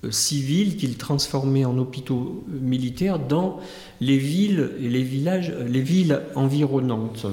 euh, 0.05 0.11
civils 0.11 0.77
qu'il 0.77 0.97
transformait 0.97 1.65
en 1.65 1.79
hôpitaux 1.79 2.45
euh, 2.49 2.59
militaires 2.61 3.21
dans 3.21 3.61
les 4.01 4.19
villes 4.19 4.71
et 4.81 4.88
les 4.88 5.03
villages, 5.03 5.53
euh, 5.55 5.69
les 5.69 5.81
villes 5.81 6.21
environnantes. 6.35 7.27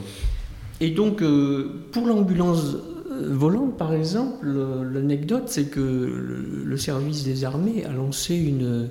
Et 0.79 0.91
donc, 0.91 1.21
pour 1.91 2.07
l'ambulance 2.07 2.77
volante, 3.09 3.75
par 3.75 3.91
exemple, 3.91 4.47
l'anecdote, 4.47 5.43
c'est 5.47 5.65
que 5.65 5.81
le 5.81 6.77
service 6.77 7.25
des 7.25 7.43
armées 7.43 7.83
a 7.83 7.91
lancé 7.91 8.37
une, 8.37 8.87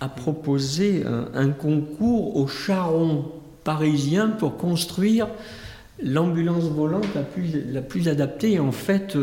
a 0.00 0.08
proposé 0.08 1.02
un, 1.34 1.48
concours 1.48 2.36
aux 2.36 2.46
charrons 2.46 3.24
parisiens 3.66 4.28
pour 4.28 4.56
construire 4.56 5.28
l'ambulance 6.02 6.64
volante 6.64 7.06
la 7.14 7.22
plus, 7.22 7.48
la 7.72 7.82
plus 7.82 8.08
adaptée. 8.08 8.58
En 8.60 8.72
fait, 8.72 9.16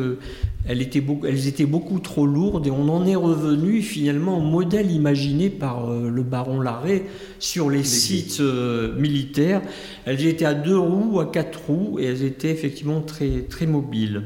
elles 0.68 0.82
étaient, 0.82 1.66
beaucoup, 1.66 2.00
trop 2.00 2.26
lourdes 2.26 2.68
et 2.68 2.72
on 2.72 2.90
en 2.90 3.06
est 3.06 3.16
revenu 3.16 3.82
finalement 3.82 4.38
au 4.38 4.42
modèle 4.42 4.92
imaginé 4.92 5.50
par 5.50 5.90
euh, 5.90 6.10
le 6.10 6.24
baron 6.24 6.62
Larrey 6.62 7.04
sur 7.40 7.70
les, 7.70 7.84
sites 7.84 8.40
euh, 8.40 8.96
militaires. 8.98 9.62
Elles 10.06 10.26
étaient 10.26 10.46
à 10.46 10.54
deux 10.54 10.78
roues, 10.78 11.20
à 11.20 11.26
quatre 11.26 11.60
roues 11.68 12.00
et 12.00 12.06
elles 12.06 12.24
étaient 12.24 12.52
effectivement 12.52 13.02
très, 13.02 13.42
très 13.42 13.66
mobiles. 13.66 14.24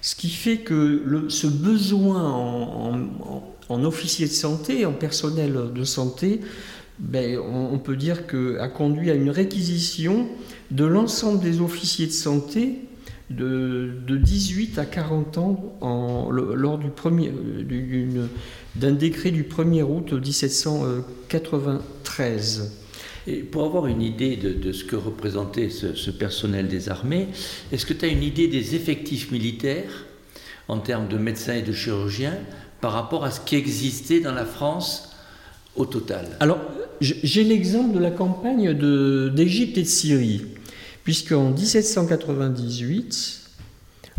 Ce 0.00 0.14
qui 0.14 0.30
fait 0.30 0.58
que 0.58 1.26
ce 1.28 1.46
besoin 1.46 2.32
en, 3.68 3.84
officier 3.84 4.26
de 4.26 4.32
santé, 4.32 4.86
en 4.86 4.92
personnel 4.92 5.72
de 5.74 5.84
santé, 5.84 6.40
ben, 6.98 7.38
on, 7.38 7.78
peut 7.78 7.96
dire 7.96 8.26
que 8.26 8.58
a 8.58 8.68
conduit 8.68 9.10
à 9.10 9.14
une 9.14 9.30
réquisition 9.30 10.28
de 10.70 10.84
l'ensemble 10.84 11.40
des 11.40 11.60
officiers 11.60 12.06
de 12.06 12.12
santé 12.12 12.80
de, 13.30 13.90
18 14.08 14.78
à 14.78 14.84
40 14.84 15.38
ans 15.38 16.28
lors 16.30 16.78
du 16.78 16.90
premier, 16.90 17.32
d'un 18.74 18.92
décret 18.92 19.30
du 19.30 19.44
1er 19.44 19.82
août 19.82 20.12
1793. 20.12 22.74
Et 23.26 23.42
pour 23.42 23.64
avoir 23.64 23.86
une 23.86 24.00
idée 24.00 24.36
de, 24.36 24.72
ce 24.72 24.84
que 24.84 24.96
représentait 24.96 25.68
ce, 25.68 26.10
personnel 26.10 26.68
des 26.68 26.88
armées, 26.88 27.28
est-ce 27.70 27.84
que 27.84 27.92
tu 27.92 28.06
as 28.06 28.08
une 28.08 28.22
idée 28.22 28.48
des 28.48 28.74
effectifs 28.74 29.30
militaires 29.30 30.06
en 30.66 30.78
termes 30.78 31.08
de 31.08 31.18
médecins 31.18 31.52
et 31.54 31.62
de 31.62 31.72
chirurgiens 31.72 32.38
par 32.80 32.92
rapport 32.92 33.24
à 33.24 33.30
ce 33.30 33.40
qui 33.40 33.56
existait 33.56 34.20
dans 34.20 34.32
la 34.32 34.46
France 34.46 35.14
au 35.76 35.84
total? 35.84 36.26
Alors, 36.40 36.58
j'ai 37.00 37.44
l'exemple 37.44 37.94
de 37.94 38.00
la 38.00 38.10
campagne 38.10 38.72
d'Égypte 39.30 39.78
et 39.78 39.82
de 39.82 39.86
Syrie, 39.88 40.42
puisqu'en 41.04 41.50
1798, 41.50 43.40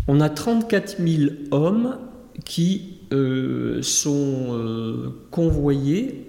on 0.08 0.20
a 0.20 0.28
34 0.28 0.96
000 0.98 1.32
hommes 1.50 1.98
qui 2.44 2.98
euh, 3.12 3.82
sont 3.82 4.48
euh, 4.50 5.10
convoyés 5.30 6.26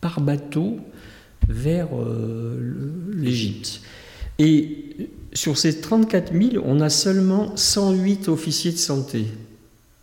par 0.00 0.20
bateau 0.20 0.78
vers 1.48 1.88
euh, 1.94 2.58
l'Égypte. 3.12 3.80
Et 4.38 5.10
sur 5.32 5.58
ces 5.58 5.80
34 5.80 6.32
000, 6.32 6.64
on 6.66 6.80
a 6.80 6.90
seulement 6.90 7.56
108 7.56 8.28
officiers 8.28 8.72
de 8.72 8.78
santé. 8.78 9.26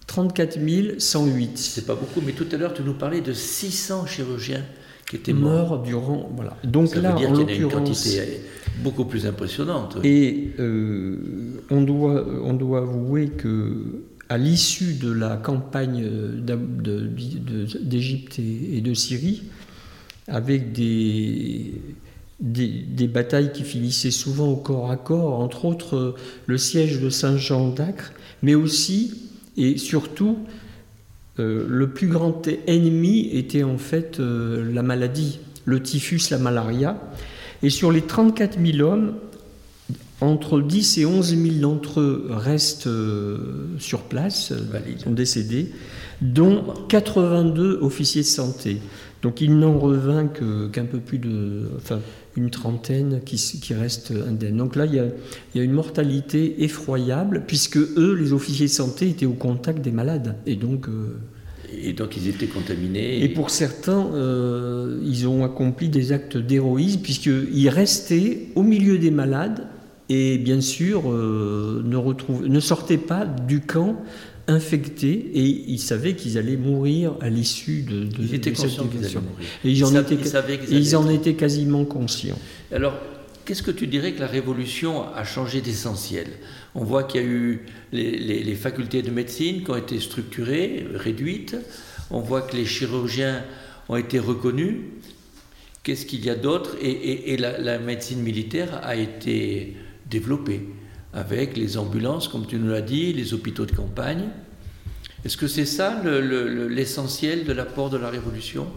34 0.07 0.59
108. 0.99 1.57
C'est 1.57 1.85
pas 1.85 1.95
beaucoup, 1.95 2.21
mais 2.25 2.33
tout 2.33 2.47
à 2.51 2.57
l'heure, 2.57 2.73
tu 2.73 2.83
nous 2.83 2.93
parlais 2.93 3.21
de 3.21 3.33
600 3.33 4.05
chirurgiens 4.05 4.63
qui 5.13 5.31
étaient 5.31 5.33
morts, 5.33 5.83
durant. 5.83 6.31
Voilà. 6.35 6.57
Donc 6.63 6.89
Ça 6.89 7.01
là, 7.01 7.11
veut 7.11 7.19
dire 7.19 7.29
en 7.29 7.33
l'occurrence. 7.33 7.59
Une 7.59 7.69
quantité 7.69 8.41
beaucoup 8.81 9.05
plus 9.05 9.25
impressionnante. 9.25 9.97
Et 10.03 10.51
euh, 10.59 11.17
on, 11.69 11.81
doit, 11.81 12.25
on 12.43 12.53
doit 12.53 12.79
avouer 12.79 13.27
que 13.27 14.01
à 14.29 14.37
l'issue 14.37 14.95
de 14.95 15.11
la 15.11 15.37
campagne 15.37 16.09
d'Égypte 17.81 18.39
et 18.39 18.81
de 18.81 18.93
Syrie, 18.93 19.43
avec 20.27 20.71
des, 20.71 21.75
des, 22.39 23.07
batailles 23.07 23.51
qui 23.51 23.63
finissaient 23.63 24.11
souvent 24.11 24.47
au 24.47 24.55
corps 24.55 24.89
à 24.89 24.95
corps, 24.95 25.39
entre 25.39 25.65
autres 25.65 26.15
le 26.47 26.57
siège 26.57 26.99
de 26.99 27.09
Saint-Jean 27.09 27.69
d'Acre, 27.69 28.13
mais 28.41 28.55
aussi 28.55 29.13
et 29.55 29.77
surtout 29.77 30.39
euh, 31.39 31.65
le 31.67 31.89
plus 31.89 32.07
grand 32.07 32.47
ennemi 32.67 33.29
était 33.33 33.63
en 33.63 33.77
fait 33.77 34.19
euh, 34.19 34.71
la 34.71 34.83
maladie, 34.83 35.39
le 35.65 35.81
typhus, 35.81 36.29
la 36.29 36.37
malaria. 36.37 37.01
Et 37.63 37.69
sur 37.69 37.91
les 37.91 38.01
34 38.01 38.59
000 38.63 38.87
hommes, 38.87 39.15
entre 40.21 40.61
10 40.61 40.99
et 40.99 41.05
11 41.05 41.35
000 41.35 41.55
d'entre 41.55 41.99
eux 41.99 42.27
restent 42.29 42.87
euh, 42.87 43.67
sur 43.79 44.01
place, 44.01 44.53
sont 45.03 45.11
décédés, 45.11 45.71
dont 46.21 46.65
82 46.89 47.79
officiers 47.81 48.21
de 48.21 48.27
santé. 48.27 48.77
Donc 49.23 49.39
il 49.39 49.57
n'en 49.57 49.79
revint 49.79 50.27
qu'un 50.27 50.85
peu 50.85 50.99
plus 50.99 51.17
de, 51.17 51.69
enfin 51.77 51.99
une 52.35 52.49
trentaine 52.49 53.21
qui, 53.25 53.37
qui 53.37 53.73
restent 53.73 54.11
indemnes. 54.11 54.57
Donc 54.57 54.75
là, 54.75 54.85
il 54.85 54.95
y, 54.95 54.99
a, 54.99 55.05
il 55.05 55.57
y, 55.57 55.61
a, 55.61 55.63
une 55.63 55.71
mortalité 55.71 56.63
effroyable, 56.63 57.43
puisque 57.47 57.77
eux, 57.77 58.17
les 58.19 58.33
officiers 58.33 58.65
de 58.65 58.71
santé, 58.71 59.09
étaient 59.09 59.25
au 59.25 59.33
contact 59.33 59.81
des 59.81 59.91
malades. 59.91 60.35
Et 60.45 60.55
donc... 60.55 60.87
Euh, 60.87 61.17
et 61.81 61.93
donc 61.93 62.15
ils 62.17 62.27
étaient 62.27 62.47
contaminés. 62.47 63.23
Et 63.23 63.29
pour 63.29 63.49
certains, 63.49 64.05
euh, 64.13 64.99
ils 65.03 65.27
ont 65.27 65.43
accompli 65.43 65.89
des 65.89 66.11
actes 66.11 66.37
d'héroïsme, 66.37 67.01
puisqu'ils 67.01 67.69
restaient 67.69 68.49
au 68.53 68.61
milieu 68.61 68.99
des 68.99 69.09
malades, 69.09 69.67
et 70.07 70.37
bien 70.37 70.61
sûr 70.61 71.09
euh, 71.11 71.81
ne, 71.83 72.47
ne 72.47 72.59
sortaient 72.59 72.97
pas 72.97 73.25
du 73.25 73.61
camp 73.61 73.95
infectés 74.47 75.31
et 75.33 75.41
ils 75.67 75.79
savaient 75.79 76.15
qu'ils 76.15 76.37
allaient 76.37 76.57
mourir 76.57 77.13
à 77.21 77.29
l'issue 77.29 77.83
de, 77.83 78.03
de, 78.03 78.23
ils 78.23 78.35
étaient 78.35 78.51
de 78.51 78.57
cette 78.57 78.71
Et 79.63 79.71
ils, 79.71 79.85
en, 79.85 79.95
étaient, 79.95 80.17
ils, 80.69 80.95
en 80.95 81.09
étaient 81.09 81.35
quasiment 81.35 81.85
conscients. 81.85 82.37
Alors, 82.71 82.93
qu'est-ce 83.45 83.63
que 83.63 83.71
tu 83.71 83.87
dirais 83.87 84.11
que 84.13 84.19
la 84.19 84.27
Révolution 84.27 85.03
a 85.13 85.23
changé 85.23 85.61
d'essentiel? 85.61 86.27
On 86.75 86.83
voit 86.83 87.03
qu'il 87.03 87.21
y 87.21 87.23
a 87.23 87.27
eu 87.27 87.61
les, 87.91 88.43
les, 88.43 88.55
facultés 88.55 89.01
de 89.01 89.11
médecine 89.11 89.63
qui 89.63 89.71
ont 89.71 89.77
été 89.77 89.99
structurées, 89.99 90.87
réduites. 90.93 91.55
On 92.11 92.19
voit 92.19 92.41
que 92.41 92.57
les 92.57 92.65
chirurgiens 92.65 93.43
ont 93.87 93.95
été 93.95 94.19
reconnus. 94.19 94.75
Qu'est-ce 95.83 96.05
qu'il 96.05 96.25
y 96.25 96.29
a 96.29 96.35
d'autre? 96.35 96.75
Et, 96.81 96.89
et, 96.89 97.33
et 97.33 97.37
la, 97.37 97.57
la 97.59 97.79
médecine 97.79 98.21
militaire 98.21 98.81
a 98.83 98.95
été 98.95 99.75
développée 100.09 100.61
avec 101.13 101.57
les 101.57 101.77
ambulances, 101.77 102.27
comme 102.27 102.45
tu 102.45 102.57
nous 102.57 102.69
l'as 102.69 102.81
dit, 102.81 103.13
les 103.13 103.33
hôpitaux 103.33 103.65
de 103.65 103.71
campagne. 103.71 104.29
Est-ce 105.25 105.37
que 105.37 105.47
c'est 105.47 105.65
ça 105.65 106.01
l'essentiel 106.03 107.45
de 107.45 107.53
l'apport 107.53 107.89
de 107.89 107.97
la 107.97 108.09
Révolution? 108.09 108.67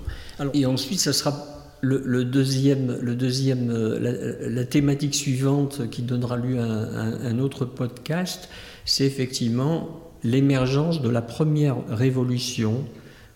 Et 0.55 0.67
ensuite, 0.67 1.01
ça 1.01 1.13
sera 1.13 1.57
le, 1.81 2.25
deuxième, 2.25 2.99
le 3.01 3.15
deuxième 3.15 3.71
euh, 3.71 4.49
la, 4.49 4.65
thématique 4.65 5.15
suivante 5.15 5.89
qui 5.91 6.03
donnera 6.03 6.37
lieu 6.37 6.59
à 6.59 6.65
un, 6.65 7.39
autre 7.39 7.65
podcast, 7.65 8.49
c'est 8.85 9.05
effectivement 9.05 10.01
l'émergence 10.25 11.03
de 11.03 11.09
la 11.09 11.23
première 11.23 11.77
révolution 11.89 12.85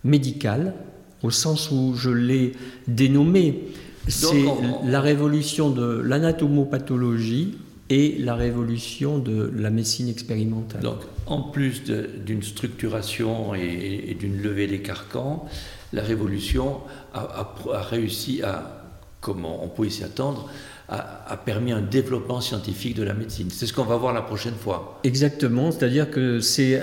médicale, 0.04 0.74
au 1.22 1.30
sens 1.30 1.70
où 1.70 1.94
je 1.94 2.10
l'ai 2.10 2.52
dénommée. 2.88 3.68
C'est 4.08 4.44
la 4.84 5.00
révolution 5.00 5.70
de 5.70 6.00
l'anatomopathologie 6.00 7.54
et 7.90 8.16
la 8.18 8.36
révolution 8.36 9.18
de 9.18 9.52
la 9.54 9.70
médecine 9.70 10.08
expérimentale. 10.08 10.80
Donc, 10.80 11.00
en 11.26 11.42
plus 11.42 11.82
d'une 11.84 12.42
structuration 12.42 13.54
et, 13.54 14.16
d'une 14.18 14.40
levée 14.40 14.68
des 14.68 14.80
carcans, 14.80 15.46
la 15.92 16.02
révolution 16.02 16.78
a, 17.12 17.52
réussi 17.90 18.42
à, 18.42 18.84
comme 19.20 19.44
on 19.44 19.68
pouvait 19.68 19.90
s'y 19.90 20.04
attendre, 20.04 20.48
a, 20.88 21.36
permis 21.44 21.72
un 21.72 21.82
développement 21.82 22.40
scientifique 22.40 22.96
de 22.96 23.02
la 23.02 23.14
médecine. 23.14 23.48
C'est 23.50 23.66
ce 23.66 23.72
qu'on 23.72 23.84
va 23.84 23.96
voir 23.96 24.12
la 24.12 24.22
prochaine 24.22 24.54
fois. 24.54 25.00
Exactement, 25.04 25.72
c'est-à-dire 25.72 26.10
que 26.10 26.40
c'est 26.40 26.80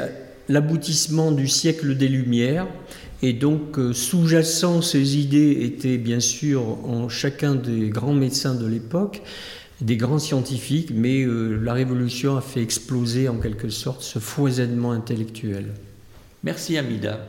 l'aboutissement 0.50 1.32
du 1.32 1.48
siècle 1.48 1.96
des 1.96 2.08
Lumières. 2.08 2.68
Et 3.22 3.34
donc, 3.34 3.80
euh, 3.80 3.94
sous-jacent 3.94 4.82
ces 4.82 5.18
idées 5.18 5.58
étaient 5.64 5.98
bien 5.98 6.20
sûr 6.20 6.62
en 6.88 7.10
chacun 7.10 7.56
des 7.56 7.90
grands 7.90 8.14
médecins 8.14 8.54
de 8.54 8.68
l'époque, 8.68 9.24
des 9.82 9.98
grands 9.98 10.20
scientifiques, 10.20 10.92
mais 10.94 11.24
euh, 11.24 11.56
la 11.56 11.74
Révolution 11.74 12.36
a 12.38 12.42
fait 12.42 12.62
exploser 12.62 13.30
en 13.30 13.38
quelque 13.38 13.70
sorte 13.70 14.02
ce 14.02 14.20
foisonnement 14.20 14.92
intellectuel. 14.92 15.74
Merci 16.44 16.78
Amida. 16.78 17.20